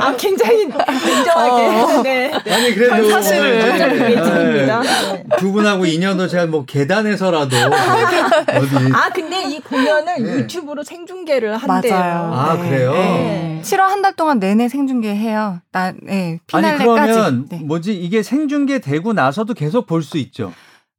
[0.00, 2.02] 아 굉장히 냉정하게.
[2.02, 2.32] 네.
[2.44, 2.52] 네.
[2.54, 3.40] 아니 그래도 어차피 이제,
[3.86, 4.82] 매진입니다.
[4.84, 5.24] 예, 네.
[5.38, 10.32] 두 분하고 인연도 제가 뭐 계단에서라도 어디 아 근데 이 공연을 네.
[10.38, 11.92] 유튜브로 생중계를 한대요.
[11.94, 12.32] 맞아요.
[12.34, 12.92] 아, 그래요?
[12.92, 13.60] 네.
[13.64, 15.60] 7월 한 달 동안 내내 생중계해요.
[15.72, 16.84] 나, 네, 아니 피날레까지.
[17.12, 17.58] 그러면 네.
[17.64, 20.52] 뭐지 이게 생중계 되고 나서도 계속 볼 수 있죠.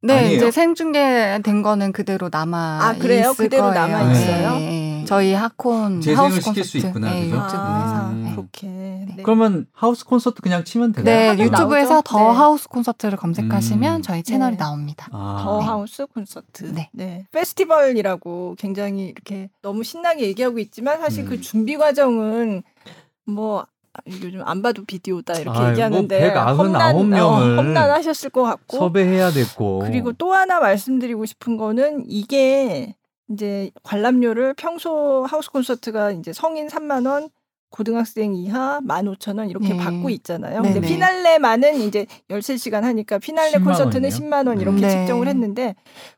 [0.06, 0.36] 네, 아니에요?
[0.36, 3.30] 이제 생중계된 거는 그대로 남아 아, 그래요?
[3.30, 3.74] 있을 그대로 거예요.
[3.74, 4.50] 남아 있어요?
[4.54, 5.04] 네, 네.
[5.06, 7.36] 저희 하콘 재생을 하우스 시킬 콘서트 수 있구나, 네, 그죠?
[7.36, 7.56] 유튜브에서.
[7.58, 8.24] 아, 음.
[8.24, 8.30] 네.
[8.32, 8.66] 그렇게.
[8.66, 9.22] 네.
[9.22, 11.34] 그러면 하우스 콘서트 그냥 치면 되나요?
[11.34, 12.02] 네, 유튜브에서 나오죠?
[12.02, 12.36] 더 네.
[12.38, 14.02] 하우스 콘서트를 검색하시면 음.
[14.02, 14.58] 저희 채널이 네.
[14.58, 15.08] 나옵니다.
[15.12, 15.40] 아.
[15.42, 16.74] 더 하우스 콘서트.
[16.92, 17.26] 네.
[17.32, 21.28] 페스티벌이라고 굉장히 이렇게 너무 신나게 얘기하고 있지만 사실 음.
[21.28, 22.62] 그 준비 과정은
[23.26, 23.66] 뭐
[24.06, 29.80] 요즘 안 봐도 비디오다 이렇게 아이고, 얘기하는데 199 명을 험난하셨을 것 같고 섭외해야 됐고.
[29.80, 32.94] 그리고 또 하나 말씀드리고 싶은 거는 이게
[33.30, 37.28] 이제 관람료를 평소 하우스 콘서트가 이제 성인 3만 원,
[37.70, 39.76] 고등학생 이하 15,000원 이렇게 네.
[39.76, 40.62] 받고 있잖아요.
[40.62, 40.86] 근데 네네.
[40.86, 44.30] 피날레만은 이제 13시간 하니까 피날레 10만 콘서트는 원이요?
[44.30, 44.90] 10만 원 이렇게 네.
[44.90, 45.74] 측정을 했는데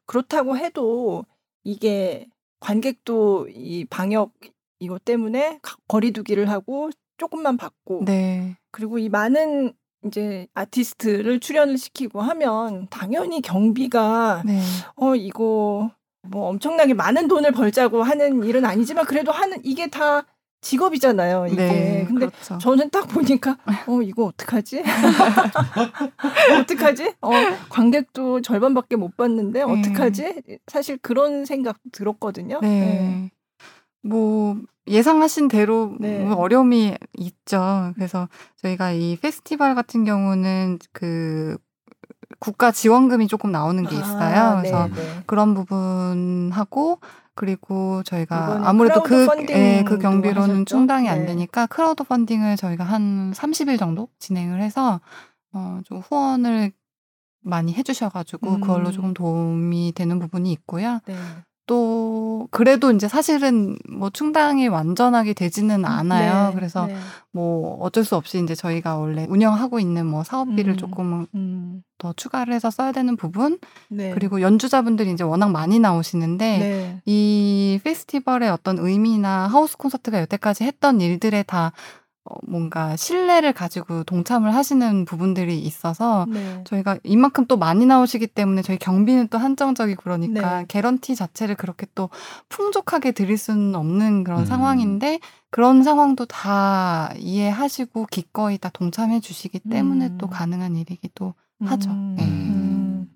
[0.07, 1.25] 그렇다고 해도
[1.65, 2.27] 이게
[2.61, 4.33] 관객도 이 방역
[4.79, 8.57] 이것 때문에 가- 거리두기를 하고 조금만 받고 네.
[8.71, 9.73] 그리고 이 많은
[10.07, 14.61] 이제 아티스트를 출연을 시키고 하면 당연히 경비가 네.
[14.97, 15.91] 어 이거
[16.23, 20.25] 뭐 엄청나게 많은 돈을 벌자고 하는 일은 아니지만 그래도 하는 이게 다
[20.61, 21.47] 직업이잖아요.
[21.47, 22.05] 이게 네.
[22.07, 22.59] 근데 그렇죠.
[22.59, 24.83] 저는 딱 보니까 어 이거 어떡하지?
[26.61, 27.15] 어떡하지?
[27.21, 27.31] 어
[27.69, 29.73] 관객도 절반밖에 못 봤는데 네.
[29.73, 30.43] 어떡하지?
[30.67, 32.61] 사실 그런 생각 들었거든요.
[32.61, 33.31] 네.
[34.03, 34.57] 뭐
[34.89, 36.19] 예상하신 대로 네.
[36.19, 37.93] 뭐 어려움이 있죠.
[37.95, 38.29] 그래서
[38.63, 41.57] 저희가 이 페스티벌 같은 경우는 그
[42.41, 44.37] 국가 지원금이 조금 나오는 게 있어요.
[44.37, 45.23] 아, 그래서 네, 네.
[45.27, 47.01] 그런 부분하고
[47.35, 50.65] 그리고 저희가 아무래도 그, 예, 그 경비로는 하셨죠?
[50.65, 51.27] 충당이 안 네.
[51.27, 55.01] 되니까 크라우드 펀딩을 저희가 한 30일 정도 진행을 해서
[55.53, 56.73] 어, 좀 후원을
[57.41, 58.61] 많이 해주셔가지고 음.
[58.61, 61.01] 그걸로 조금 도움이 되는 부분이 있고요.
[61.07, 61.15] 네.
[61.69, 66.49] 또 그래도 이제 사실은 뭐 충당이 완전하게 되지는 않아요.
[66.49, 66.97] 네, 그래서 네.
[67.31, 70.77] 뭐 어쩔 수 없이 이제 저희가 원래 운영하고 있는 뭐 사업비를 음.
[70.79, 73.59] 조금 음, 더 추가를 해서 써야 되는 부분
[73.91, 74.11] 네.
[74.15, 77.03] 그리고 연주자분들이 이제 워낙 많이 나오시는데 네.
[77.05, 81.71] 이 페스티벌의 어떤 의미나 하우스 콘서트가 여태까지 했던 일들에 다 어,
[82.47, 86.63] 뭔가 신뢰를 가지고 동참을 하시는 부분들이 있어서 네.
[86.65, 90.65] 저희가 이만큼 또 많이 나오시기 때문에 저희 경비는 또 한정적이고 그러니까 네.
[90.69, 92.11] 개런티 자체를 그렇게 또
[92.49, 94.45] 풍족하게 드릴 수는 없는 그런 음.
[94.45, 95.21] 상황인데
[95.51, 100.19] 그런 상황도 다 이해하시고 기꺼이 다 동참해 주시기 때문에 음.
[100.19, 101.91] 또 가능한 일이기도 하죠.
[101.91, 102.25] 음, 네.
[102.25, 103.11] 음.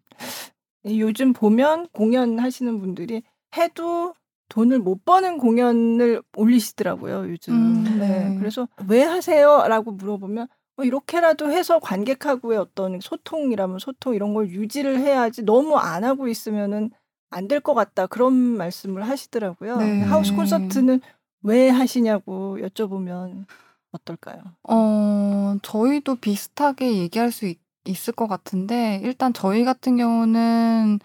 [0.87, 3.23] 요즘 보면 공연하시는 분들이
[3.57, 4.15] 해도
[4.53, 7.55] 돈을 못 버는 공연을 올리시더라고요, 요즘.
[7.55, 8.29] 음, 네.
[8.29, 8.37] 네.
[8.39, 9.65] 그래서 왜 하세요?
[9.67, 10.47] 라고 물어보면
[10.77, 16.91] 뭐 이렇게라도 해서 관객하고의 어떤 소통이라면 소통 이런 걸 유지를 해야지 너무 안 하고 있으면은
[17.31, 18.07] 안 될 것 같다.
[18.07, 19.79] 그런 말씀을 하시더라고요.
[19.79, 20.03] 네.
[20.03, 21.01] 하우스 콘서트는
[21.45, 23.47] 왜 하시냐고 여쭤보면
[23.93, 24.43] 어떨까요?
[24.69, 30.99] 어, 저희도 비슷하게 얘기할 수 있, 있을 것 같은데, 일단 저희 같은 경우는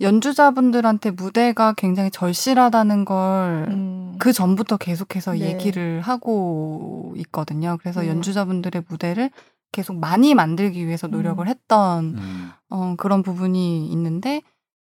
[0.00, 4.14] 연주자분들한테 무대가 굉장히 절실하다는 걸 음.
[4.18, 5.40] 그 전부터 계속해서 네.
[5.40, 7.76] 얘기를 하고 있거든요.
[7.80, 8.08] 그래서 네.
[8.08, 9.30] 연주자분들의 무대를
[9.72, 11.48] 계속 많이 만들기 위해서 노력을 음.
[11.48, 12.50] 했던 음.
[12.70, 14.42] 어, 그런 부분이 있는데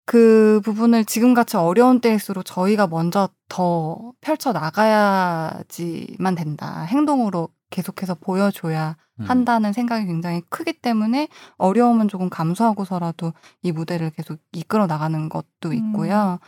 [0.04, 6.82] 그 부분을 지금같이 어려운 때일수록 저희가 먼저 더 펼쳐 나가야지만 된다.
[6.82, 9.24] 행동으로 계속해서 보여줘야 음.
[9.24, 16.38] 한다는 생각이 굉장히 크기 때문에 어려움은 조금 감수하고서라도 이 무대를 계속 이끌어 나가는 것도 있고요.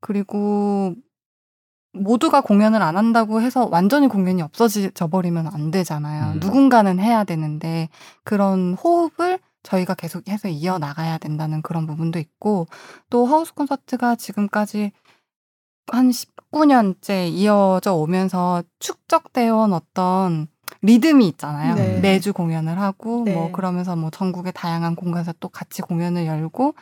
[0.00, 0.94] 그리고
[1.92, 6.34] 모두가 공연을 안 한다고 해서 완전히 공연이 없어져 버리면 안 되잖아요.
[6.34, 6.40] 음.
[6.40, 7.88] 누군가는 해야 되는데
[8.24, 12.66] 그런 호흡을 저희가 계속해서 이어 나가야 된다는 그런 부분도 있고
[13.10, 14.92] 또 하우스 콘서트가 지금까지
[15.88, 20.46] 한 19년째 이어져 오면서 축적되어 온 어떤
[20.82, 21.74] 리듬이 있잖아요.
[21.74, 22.00] 네.
[22.00, 23.34] 매주 공연을 하고 네.
[23.34, 26.74] 뭐 그러면서 뭐 전국의 다양한 공간에서 또 같이 공연을 열고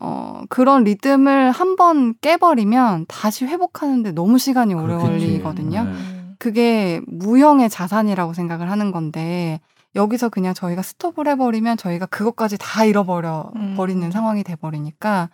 [0.00, 5.26] 어 그런 리듬을 한번 깨버리면 다시 회복하는데 너무 시간이 오래 그렇겠지.
[5.26, 5.84] 걸리거든요.
[5.84, 5.90] 네.
[5.90, 6.34] 음.
[6.38, 9.60] 그게 무형의 자산이라고 생각을 하는 건데
[9.94, 13.74] 여기서 그냥 저희가 스톱을 해버리면 저희가 그것까지 다 잃어버려 음.
[13.76, 15.30] 버리는 상황이 돼버리니까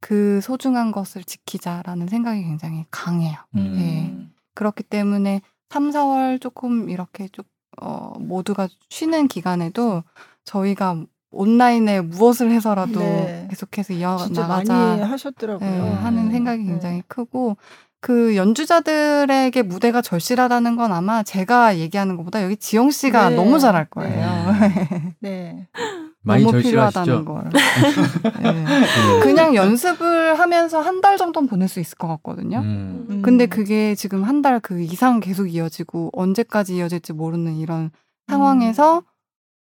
[0.00, 3.38] 그 소중한 것을 지키자라는 생각이 굉장히 강해요.
[3.56, 3.72] 음.
[3.78, 4.28] 네.
[4.54, 5.40] 그렇기 때문에
[5.72, 7.44] 3, 4월 조금 이렇게 좀
[7.80, 10.04] 어, 모두가 쉬는 기간에도
[10.44, 13.46] 저희가 온라인에 무엇을 해서라도 네.
[13.48, 15.70] 계속해서 이어 진짜 나가자 많이 하셨더라고요.
[15.70, 16.30] 네, 하는 음.
[16.30, 16.68] 생각이 네.
[16.72, 17.56] 굉장히 크고
[18.00, 23.36] 그 연주자들에게 무대가 절실하다는 건 아마 제가 얘기하는 것보다 여기 지영 씨가 네.
[23.36, 24.54] 너무 잘할 거예요.
[25.20, 25.68] 네.
[26.22, 27.02] 많이 너무 절실하시죠?
[27.02, 27.50] 필요하다는 걸.
[28.42, 28.64] 네.
[29.22, 32.58] 그냥 연습을 하면서 한 달 정도는 보낼 수 있을 것 같거든요.
[32.60, 33.06] 음.
[33.10, 33.22] 음.
[33.22, 37.90] 근데 그게 지금 한 달 그 이상 계속 이어지고 언제까지 이어질지 모르는 이런
[38.28, 39.02] 상황에서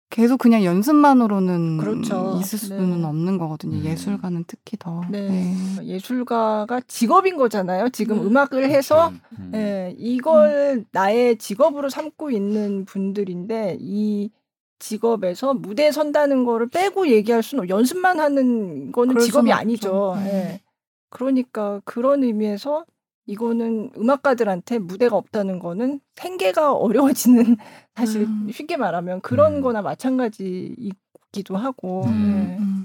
[0.08, 2.38] 계속 그냥 연습만으로는 그렇죠.
[2.40, 3.06] 있을 수는 네.
[3.06, 3.76] 없는 거거든요.
[3.78, 3.84] 음.
[3.84, 5.02] 예술가는 특히 더.
[5.10, 5.54] 네.
[5.82, 7.88] 예술가가 직업인 거잖아요.
[7.90, 8.28] 지금 음.
[8.28, 9.50] 음악을 해서 음.
[9.54, 14.30] 예, 이걸 나의 직업으로 삼고 있는 분들인데 이
[14.78, 20.14] 직업에서 무대에 선다는 거를 빼고 얘기할 수는 없- 연습만 하는 거는 직업이 아니죠.
[20.14, 20.26] 음.
[20.26, 20.60] 예.
[21.10, 22.84] 그러니까 그런 의미에서
[23.26, 27.56] 이거는 음악가들한테 무대가 없다는 거는 생계가 어려워지는
[27.96, 28.48] 사실 음.
[28.52, 29.60] 쉽게 말하면 그런 음.
[29.62, 32.10] 거나 마찬가지이기도 하고 음.
[32.50, 32.56] 예.
[32.62, 32.84] 음.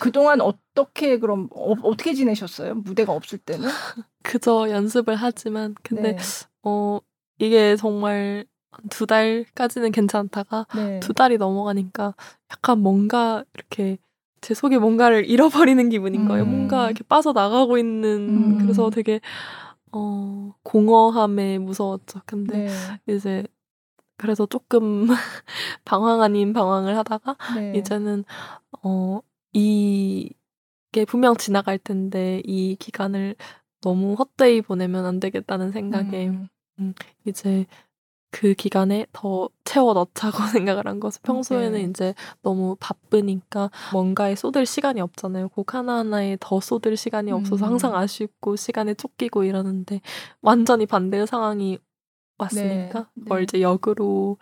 [0.00, 2.74] 그동안 어떻게 그럼 어, 어떻게 지내셨어요?
[2.76, 3.68] 무대가 없을 때는?
[4.22, 6.18] 그저 연습을 하지만 근데 네.
[6.62, 7.00] 어
[7.38, 8.44] 이게 정말 한
[8.90, 11.00] 두 달까지는 괜찮다가 네.
[11.00, 12.14] 두 달이 넘어가니까
[12.50, 13.98] 약간 뭔가 이렇게
[14.40, 16.44] 제 속에 뭔가를 잃어버리는 기분인 거예요.
[16.44, 16.50] 음.
[16.50, 18.58] 뭔가 이렇게 빠져나가고 있는 음.
[18.58, 19.20] 그래서 되게
[19.92, 22.20] 어 공허함에 무서웠죠.
[22.26, 22.68] 근데
[23.06, 23.14] 네.
[23.14, 23.44] 이제
[24.16, 25.06] 그래서 조금
[25.84, 27.72] 방황 아닌 방황을 하다가 네.
[27.78, 28.24] 이제는
[28.82, 29.20] 어
[29.52, 33.34] 이게 분명 지나갈 텐데 이 기간을
[33.80, 36.28] 너무 헛되이 보내면 안 되겠다는 생각에
[36.78, 36.94] 음.
[37.24, 37.66] 이제
[38.30, 41.20] 그 기간에 더 채워 넣자고 생각을 한 거죠.
[41.22, 41.82] 평소에는 네.
[41.82, 45.48] 이제 너무 바쁘니까 뭔가에 쏟을 시간이 없잖아요.
[45.48, 47.70] 곡 하나하나에 더 쏟을 시간이 없어서 음.
[47.70, 50.00] 항상 아쉽고 시간에 쫓기고 이러는데
[50.42, 51.78] 완전히 반대의 상황이
[52.38, 53.22] 왔으니까 네, 네.
[53.22, 54.38] 그걸 이제 역으로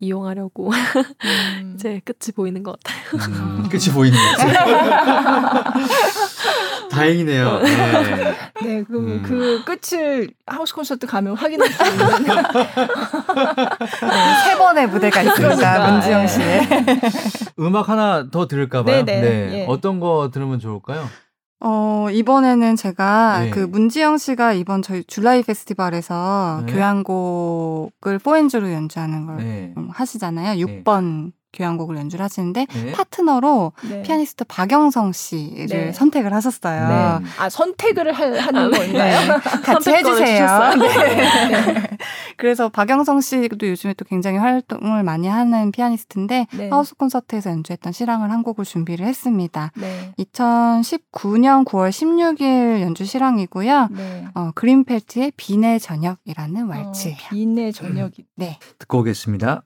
[0.00, 0.72] 이용하려고 음.
[1.76, 3.02] 이제 끝이 보이는 것 같아요.
[3.28, 4.48] 음, 끝이 보이는 거죠.
[6.90, 7.58] 다행이네요.
[7.60, 8.34] 네.
[8.62, 9.22] 네, 그, 음.
[9.22, 12.06] 그 끝을 하우스 콘서트 가면 확인할 수 있는.
[12.16, 12.24] 네,
[14.44, 15.56] 세 번의 무대가 있습니다.
[15.56, 16.26] 그러니까, 문지영 예.
[16.26, 16.68] 씨의.
[17.60, 19.04] 음악 하나 더 들을까 봐요.
[19.04, 19.66] 네네, 예.
[19.68, 21.08] 어떤 거 들으면 좋을까요?
[21.60, 23.50] 어, 이번에는 제가 네.
[23.50, 26.72] 그 문지영 씨가 이번 저희 줄라이 페스티벌에서 네.
[26.72, 29.74] 교향곡을 포엔즈로 연주하는 걸 네.
[29.76, 30.64] 음, 하시잖아요.
[30.66, 32.92] 6번 교향곡을 연주를 하시는데 네.
[32.92, 34.02] 파트너로 네.
[34.02, 35.92] 피아니스트 박영성 씨를 네.
[35.92, 36.88] 선택을 하셨어요.
[36.88, 37.28] 네.
[37.38, 38.78] 아, 선택을 하, 하는 아, 네.
[38.78, 39.40] 건가요?
[39.64, 40.74] 같이 선택권을 해주세요.
[40.76, 41.82] 네.
[42.36, 46.68] 그래서 박영성 씨도 요즘에 또 굉장히 활동을 많이 하는 피아니스트인데 네.
[46.70, 49.72] 하우스 콘서트에서 연주했던 실황을 한 곡을 준비를 했습니다.
[49.76, 50.12] 네.
[50.18, 53.88] 2019년 9월 16일 연주 실황이고요.
[53.90, 54.26] 네.
[54.34, 57.14] 어, 그린펠트의 비내 저녁이라는 왈츠예요.
[57.14, 58.12] 어, 비인의 저녁이.
[58.36, 58.58] 네.
[58.78, 59.62] 듣고 오겠습니다.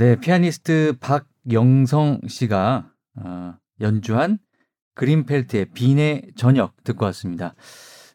[0.00, 4.38] 네, 피아니스트 박영성 씨가 어, 연주한
[4.94, 7.54] 그린펠트의 빈의 저녁 듣고 왔습니다.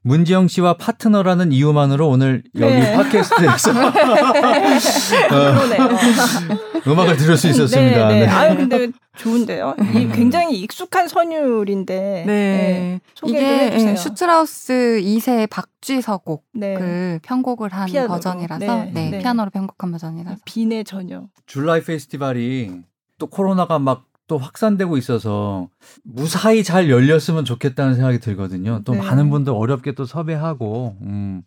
[0.10, 2.94] 문지영 씨와 파트너라는 이유만으로 오늘 여기 네.
[2.96, 3.74] 팟캐스트에서
[5.30, 5.84] 그러네요.
[5.84, 8.08] 어, 음악을 들을 수 있었습니다.
[8.10, 8.26] 네, 네.
[8.28, 8.28] 네.
[8.28, 9.76] 아유 근데 좋은데요.
[9.96, 10.12] 이 음.
[10.14, 12.24] 굉장히 익숙한 선율인데.
[12.28, 13.00] 네.
[13.16, 13.92] 소개를 이게 해주세요.
[13.92, 17.20] 예, 슈트라우스 2세 박쥐 서곡을 네.
[17.24, 18.14] 편곡을 한 피아노로.
[18.14, 19.20] 버전이라서 네, 네, 네.
[19.20, 21.30] 피아노로 편곡한 버전이라서 빈의 저녁.
[21.48, 22.82] 줄라이 페스티벌이
[23.18, 25.70] 또 코로나가 막 또 확산되고 있어서
[26.04, 28.82] 무사히 잘 열렸으면 좋겠다는 생각이 들거든요.
[28.84, 29.00] 또 네.
[29.00, 31.44] 많은 분들 어렵게 또 섭외하고 음.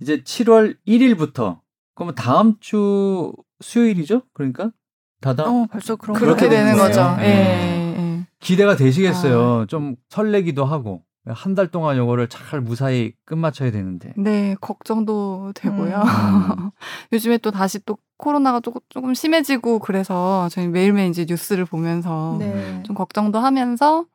[0.00, 1.60] 이제 7월 1일부터
[1.94, 4.22] 그러면 다음 주 수요일이죠?
[4.32, 4.70] 그러니까
[5.20, 6.64] 다다음 어 벌써 그런 그렇게 거예요.
[6.64, 7.00] 되는 거죠.
[7.20, 7.94] 예, 네.
[7.98, 8.26] 예.
[8.40, 9.66] 기대가 되시겠어요.
[9.66, 14.12] 좀 설레기도 하고 한 달 동안 요거를 잘 무사히 끝마쳐야 되는데.
[14.16, 15.96] 네, 걱정도 되고요.
[15.96, 16.70] 음.
[17.12, 22.82] 요즘에 또 다시 또 코로나가 조금, 조금 심해지고 그래서 저희 매일매일 이제 뉴스를 보면서 네.
[22.84, 24.06] 좀 걱정도 하면서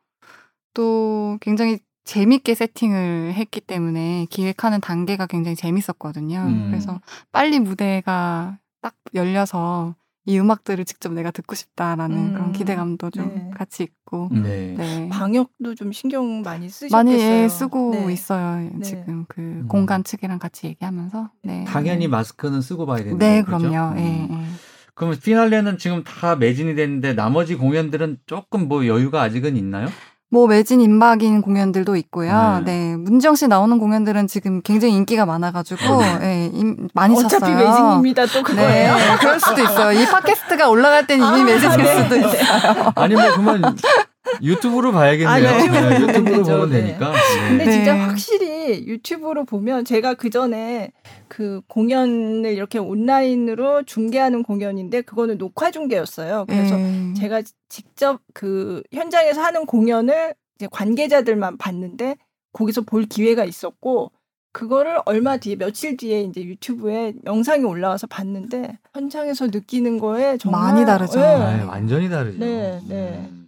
[0.74, 6.38] 또 굉장히 재밌게 세팅을 했기 때문에 기획하는 단계가 굉장히 재밌었거든요.
[6.40, 6.66] 음.
[6.70, 7.00] 그래서
[7.32, 9.94] 빨리 무대가 딱 열려서
[10.26, 12.32] 이 음악들을 직접 내가 듣고 싶다라는 음.
[12.34, 13.50] 그런 기대감도 좀 네.
[13.56, 14.74] 같이 있고 네.
[14.76, 15.08] 네.
[15.08, 16.96] 방역도 좀 신경 많이 쓰셨겠어요.
[16.96, 18.12] 많이 예, 쓰고 네.
[18.12, 18.68] 있어요.
[18.74, 18.82] 네.
[18.82, 19.68] 지금 그 음.
[19.68, 21.30] 공간 측이랑 같이 얘기하면서.
[21.44, 21.64] 네.
[21.64, 23.68] 당연히 마스크는 쓰고 봐야 되는 네, 거죠.
[23.68, 23.94] 그럼요.
[23.94, 23.98] 음.
[23.98, 24.46] 예, 예.
[24.94, 29.86] 그러면 피날레는 지금 다 매진이 됐는데 나머지 공연들은 조금 뭐 여유가 아직은 있나요?
[30.30, 32.60] 뭐 매진 임박인 공연들도 있고요.
[32.64, 32.90] 네.
[32.90, 32.96] 네.
[32.96, 35.82] 문정 씨 나오는 공연들은 지금 굉장히 인기가 많아가지고
[36.22, 37.56] 예, 임- 많이 어차피 찼어요.
[37.56, 38.26] 매진입니다.
[38.26, 38.94] 또 그거예요.
[38.94, 40.00] 네, 그럴 수도 있어요.
[40.00, 42.02] 이 팟캐스트가 올라갈 때는 이미 아, 매진일 네.
[42.02, 42.92] 수도 있어요.
[42.96, 43.76] 아니 뭐 그러면
[44.42, 45.28] 유튜브로 봐야겠네요.
[45.28, 46.42] 아, 유튜브로 네, 보면 유튜브로.
[46.44, 46.82] 보면 네.
[46.82, 47.12] 되니까.
[47.48, 47.70] 근데 네.
[47.70, 48.00] 진짜 네.
[48.00, 50.92] 확실히 유튜브로 보면 제가 그 전에
[51.28, 56.46] 그 공연을 이렇게 온라인으로 중계하는 공연인데 그거는 녹화 중계였어요.
[56.48, 57.14] 그래서 예.
[57.14, 62.16] 제가 직접 그 현장에서 하는 공연을 이제 관계자들만 봤는데
[62.52, 64.10] 거기서 볼 기회가 있었고
[64.52, 70.86] 그거를 얼마 뒤에 며칠 뒤에 이제 유튜브에 영상이 올라와서 봤는데 현장에서 느끼는 거에 정말 많이
[70.86, 71.20] 다르죠.
[71.20, 71.26] 네.
[71.26, 72.38] 아, 완전히 다르죠.
[72.38, 73.28] 네, 네.
[73.30, 73.45] 음.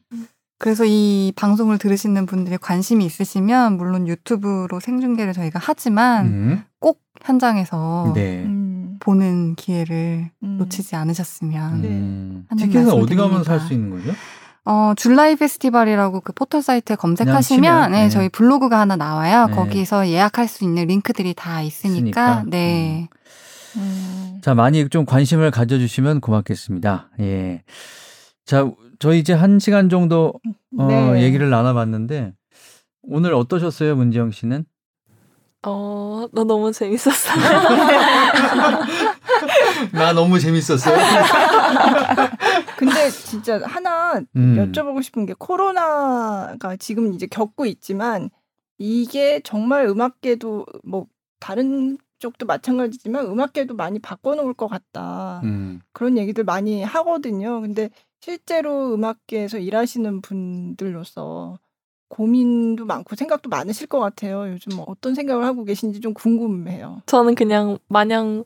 [0.58, 6.64] 그래서 이 방송을 들으시는 분들이 관심이 있으시면 물론 유튜브로 생중계를 저희가 하지만 음.
[6.80, 8.42] 꼭 현장에서 네.
[8.44, 10.56] 음, 보는 기회를 음.
[10.58, 11.88] 놓치지 않으셨으면 네.
[11.88, 12.44] 음.
[12.48, 13.44] 하는 티켓은 어디 가면.
[13.44, 14.12] 살 수 있는 거죠?
[14.64, 18.08] 어, 줄라이 페스티벌이라고 그 포털 사이트에 검색하시면 네, 네.
[18.10, 19.46] 저희 블로그가 하나 나와요.
[19.46, 19.54] 네.
[19.54, 21.96] 거기서 예약할 수 있는 링크들이 다 있으니까.
[21.98, 22.44] 있으니까.
[22.48, 23.08] 네.
[23.76, 24.40] 음.
[24.42, 27.10] 자, 많이 좀 관심을 가져 주시면 고맙겠습니다.
[27.20, 27.62] 예.
[28.44, 30.34] 자, 저희 이제 한 시간 정도
[30.76, 31.22] 어, 네.
[31.22, 32.34] 얘기를 나눠봤는데
[33.02, 34.64] 오늘 어떠셨어요, 문지영 씨는?
[35.66, 37.36] 어, 나 너무 재밌었어요.
[39.92, 40.96] 나 너무 재밌었어요.
[42.76, 44.56] 근데 진짜 하나 음.
[44.56, 48.30] 여쭤보고 싶은 게 코로나가 지금 이제 겪고 있지만
[48.78, 51.06] 이게 정말 음악계도 뭐
[51.40, 55.80] 다른 쪽도 마찬가지지만 음악계도 많이 바꿔놓을 것 같다 음.
[55.92, 57.60] 그런 얘기들 많이 하거든요.
[57.60, 57.90] 근데
[58.20, 61.58] 실제로 음악계에서 일하시는 분들로서
[62.08, 64.50] 고민도 많고 생각도 많으실 것 같아요.
[64.50, 67.02] 요즘 어떤 생각을 하고 계신지 좀 궁금해요.
[67.06, 68.44] 저는 그냥 마냥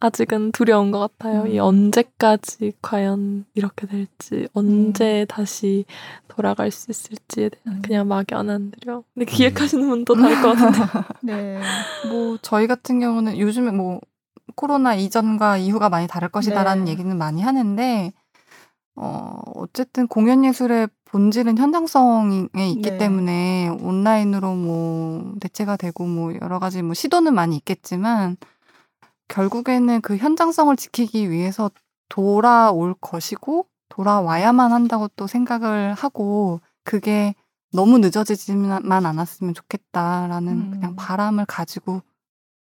[0.00, 1.46] 아직은 두려운 것 같아요.
[1.46, 1.64] 이 음.
[1.64, 5.84] 언제까지 과연 이렇게 될지, 언제 다시
[6.26, 7.82] 돌아갈 수 있을지에 대한 음.
[7.82, 9.04] 그냥 막연한데요.
[9.14, 10.78] 근데 기획하시는 분도 다를 것 같은데.
[11.22, 11.60] 네.
[12.10, 14.00] 뭐 저희 같은 경우는 요즘에 뭐
[14.56, 16.90] 코로나 이전과 이후가 많이 다를 것이다라는 네.
[16.90, 18.12] 얘기는 많이 하는데
[18.94, 22.98] 어 어쨌든 공연 예술의 본질은 현장성에 있기 네.
[22.98, 28.36] 때문에 온라인으로 뭐 대체가 되고 뭐 여러 가지 뭐 시도는 많이 있겠지만
[29.28, 31.70] 결국에는 그 현장성을 지키기 위해서
[32.08, 37.34] 돌아올 것이고 돌아와야만 한다고 또 생각을 하고 그게
[37.72, 40.70] 너무 늦어지지만 않았으면 좋겠다라는 음.
[40.70, 42.02] 그냥 바람을 가지고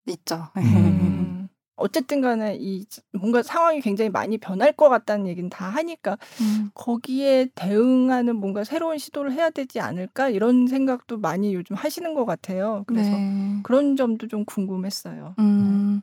[0.07, 0.49] 있죠.
[0.57, 1.40] 음.
[1.81, 6.71] 어쨌든 간에 이 뭔가 상황이 굉장히 많이 변할 것 같다는 얘기는 다 하니까 음.
[6.75, 12.85] 거기에 대응하는 뭔가 새로운 시도를 해야 되지 않을까 이런 생각도 많이 요즘 하시는 것 같아요.
[12.87, 13.61] 그래서 네.
[13.63, 15.35] 그런 점도 좀 궁금했어요.
[15.39, 16.03] 음.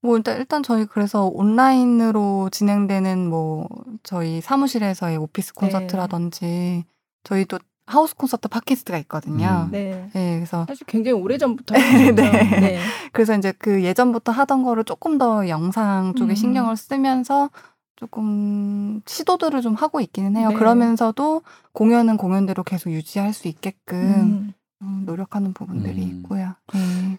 [0.00, 3.68] 뭐 일단 일단 저희 그래서 온라인으로 진행되는 뭐
[4.02, 5.60] 저희 사무실에서의 오피스 네.
[5.60, 6.84] 콘서트라든지
[7.24, 7.58] 저희도
[7.88, 9.66] 하우스 콘서트 팟캐스트가 있거든요.
[9.66, 9.70] 음.
[9.70, 10.10] 네.
[10.12, 11.74] 네, 그래서 사실 굉장히 오래 전부터
[12.14, 12.14] 네.
[12.14, 12.78] 네.
[13.12, 16.34] 그래서 이제 그 예전부터 하던 거를 조금 더 영상 쪽에 음.
[16.34, 17.50] 신경을 쓰면서
[17.96, 20.50] 조금 시도들을 좀 하고 있기는 해요.
[20.50, 20.54] 네.
[20.54, 24.52] 그러면서도 공연은 공연대로 계속 유지할 수 있게끔 음.
[24.82, 26.18] 음, 노력하는 부분들이 음.
[26.18, 26.54] 있고요.
[26.72, 27.18] 네.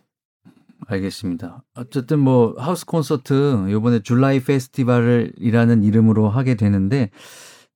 [0.87, 1.63] 알겠습니다.
[1.75, 7.11] 어쨌든 뭐 하우스 콘서트 요번에 줄라이 페스티벌이라는 이름으로 하게 되는데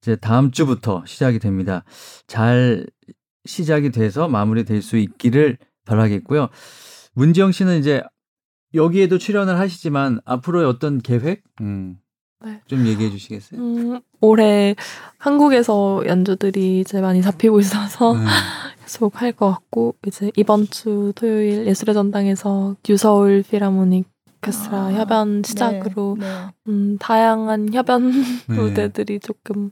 [0.03, 1.85] 이제 다음 주부터 시작이 됩니다.
[2.27, 2.85] 잘
[3.45, 6.49] 시작이 돼서 마무리될 수 있기를 바라겠고요.
[7.13, 8.03] 문지영 씨는 이제
[8.73, 11.97] 여기에도 출연을 하시지만 앞으로의 어떤 계획 음,
[12.43, 12.59] 네.
[12.67, 13.61] 좀 얘기해 주시겠어요?
[13.61, 14.75] 음, 올해
[15.19, 18.25] 한국에서 연주들이 이제 많이 잡히고 있어서 음.
[18.83, 24.05] 계속 할 것 같고 이제 이번 주 토요일 예술의 전당에서 뉴서울 필하모닉
[24.39, 26.47] 오케스트라 아, 협연 시작으로 네, 네.
[26.67, 28.53] 음, 다양한 협연 네.
[28.53, 29.71] 무대들이 조금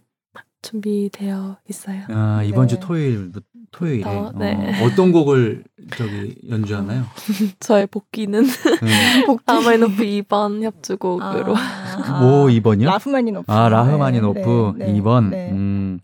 [0.61, 2.01] 준비되어 있어요.
[2.09, 2.81] 아, 이번 주 네.
[2.81, 3.31] 토요일
[3.71, 4.81] 토요일에 어, 네.
[4.81, 5.63] 어, 어떤 곡을
[5.95, 7.05] 저기 연주하나요?
[7.59, 9.25] 저의 복귀는 네.
[9.45, 12.85] 아마이노프 2번 협주곡으로 아, 뭐 2번이요?
[12.85, 13.51] 라흐마니노프.
[13.51, 15.29] 아, 라흐마니노프 네, 네, 2번.
[15.29, 15.51] 네.
[15.51, 15.99] 음.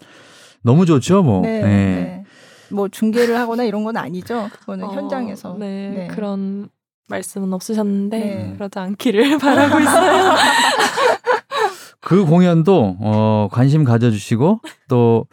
[0.62, 1.41] 너무 좋죠, 뭐.
[1.41, 1.68] 네, 네.
[1.68, 2.24] 네.
[2.70, 4.49] 뭐 중계를 하거나 이런 건 아니죠.
[4.60, 5.55] 그거는 어, 현장에서.
[5.60, 6.08] 네, 네.
[6.08, 6.70] 그런
[7.10, 8.53] 말씀은 없으셨는데 네.
[8.55, 10.36] 그러지 않기를 바라고 있어요.
[12.08, 15.28] 그 공연도 어, 관심 가져주시고 또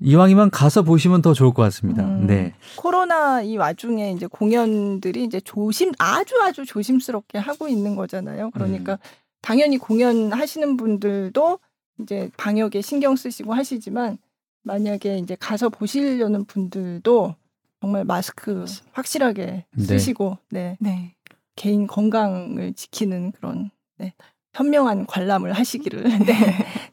[0.00, 2.02] 이왕이면 가서 보시면 더 좋을 것 같습니다.
[2.02, 2.26] 음.
[2.26, 2.54] 네.
[2.76, 8.50] 코로나 이 와중에 이제 공연들이 이제 조심 아주 아주 조심스럽게 하고 있는 거잖아요.
[8.52, 8.98] 그러니까 음.
[9.42, 11.58] 당연히 공연 하시는 분들도
[12.00, 14.16] 이제 방역에 신경 쓰시고 하시지만
[14.62, 17.34] 만약에 이제 가서 보시려는 분들도
[17.82, 19.84] 정말 마스크 확실하게 네.
[19.84, 20.78] 쓰시고 네.
[20.80, 21.14] 네.
[21.56, 24.14] 개인 건강을 지키는 그런 네.
[24.54, 26.02] 현명한 관람을 하시기를.
[26.26, 26.34] 네.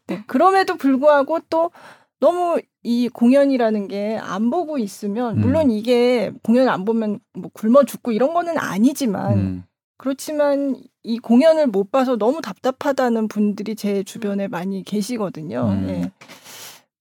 [0.07, 0.23] 네.
[0.27, 1.71] 그럼에도 불구하고 또
[2.19, 5.41] 너무 이 공연이라는 게 안 보고 있으면 음.
[5.41, 9.63] 물론 이게 공연 안 보면 뭐 굶어 죽고 이런 거는 아니지만 음.
[9.97, 15.67] 그렇지만 이 공연을 못 봐서 너무 답답하다는 분들이 제 주변에 많이 계시거든요.
[15.69, 15.89] 음.
[15.89, 16.11] 예.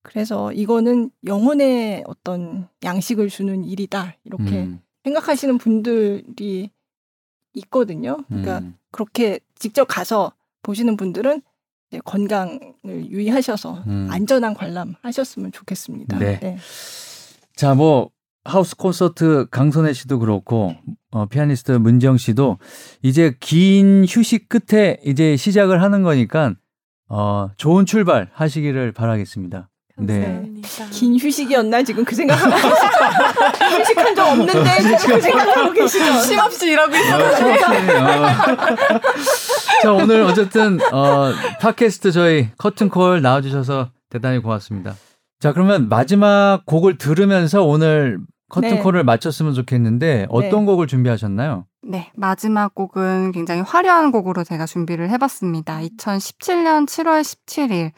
[0.03, 4.81] 그래서 이거는 영혼의 어떤 양식을 주는 일이다 이렇게 음.
[5.03, 6.71] 생각하시는 분들이
[7.53, 8.17] 있거든요.
[8.27, 8.75] 그러니까 음.
[8.91, 10.31] 그렇게 직접 가서
[10.61, 11.41] 보시는 분들은
[12.05, 14.07] 건강을 유의하셔서 음.
[14.09, 16.19] 안전한 관람 하셨으면 좋겠습니다.
[16.19, 16.57] 네.
[17.55, 18.09] 자, 뭐
[18.43, 20.73] 하우스 콘서트 강선혜 씨도 그렇고
[21.11, 22.57] 어, 피아니스트 문지영 씨도
[23.01, 26.55] 이제 긴 휴식 끝에 이제 시작을 하는 거니까
[27.07, 29.69] 어, 좋은 출발 하시기를 바라겠습니다.
[29.97, 30.23] 네.
[30.23, 30.85] 감사합니다.
[30.91, 33.77] 긴 휴식이었나 지금 그 생각하고 계시죠?
[33.79, 36.13] 휴식한 적 없는데 지금 그 생각하고 계시죠?
[36.21, 37.35] 쉼없이 일하고 아, 있어요.
[37.35, 37.93] 심각하네.
[37.93, 38.27] 어.
[39.81, 44.95] 자, 오늘 어쨌든 어, 팟캐스트 저희 커튼콜 나와주셔서 대단히 고맙습니다.
[45.39, 48.19] 자, 그러면 마지막 곡을 들으면서 오늘
[48.49, 50.65] 커튼콜을 마쳤으면 좋겠는데 어떤 네.
[50.65, 51.65] 곡을 준비하셨나요?
[51.83, 55.79] 네, 마지막 곡은 굉장히 화려한 곡으로 제가 준비를 해봤습니다.
[55.79, 57.91] 2017년 7월 17일,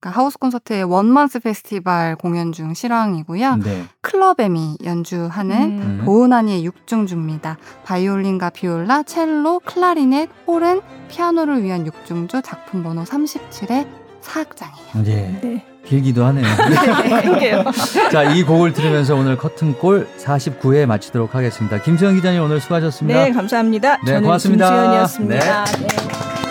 [0.00, 3.56] 그러니까 하우스 콘서트의 원먼스 페스티벌 공연 중 실황이고요.
[3.56, 3.84] 네.
[4.00, 6.02] 클럽엠이 연주하는 음.
[6.04, 7.58] 보은하니의 육중주입니다.
[7.84, 13.86] 바이올린과 비올라, 첼로, 클라리넷, 호른, 피아노를 위한 육중주 작품 번호 37의
[14.22, 15.06] 사악장이에요.
[15.06, 15.40] 예.
[15.42, 15.66] 네.
[15.84, 16.46] 길기도 하네요.
[17.40, 17.64] 네.
[18.12, 21.80] 자, 이 곡을 들으면서 오늘 커튼콜 49회 마치도록 하겠습니다.
[21.80, 23.24] 김수영 기자님 오늘 수고하셨습니다.
[23.24, 23.98] 네, 감사합니다.
[23.98, 24.68] 네, 저는 고맙습니다.
[24.68, 25.64] 김수현이었습니다.
[25.64, 26.49] 네.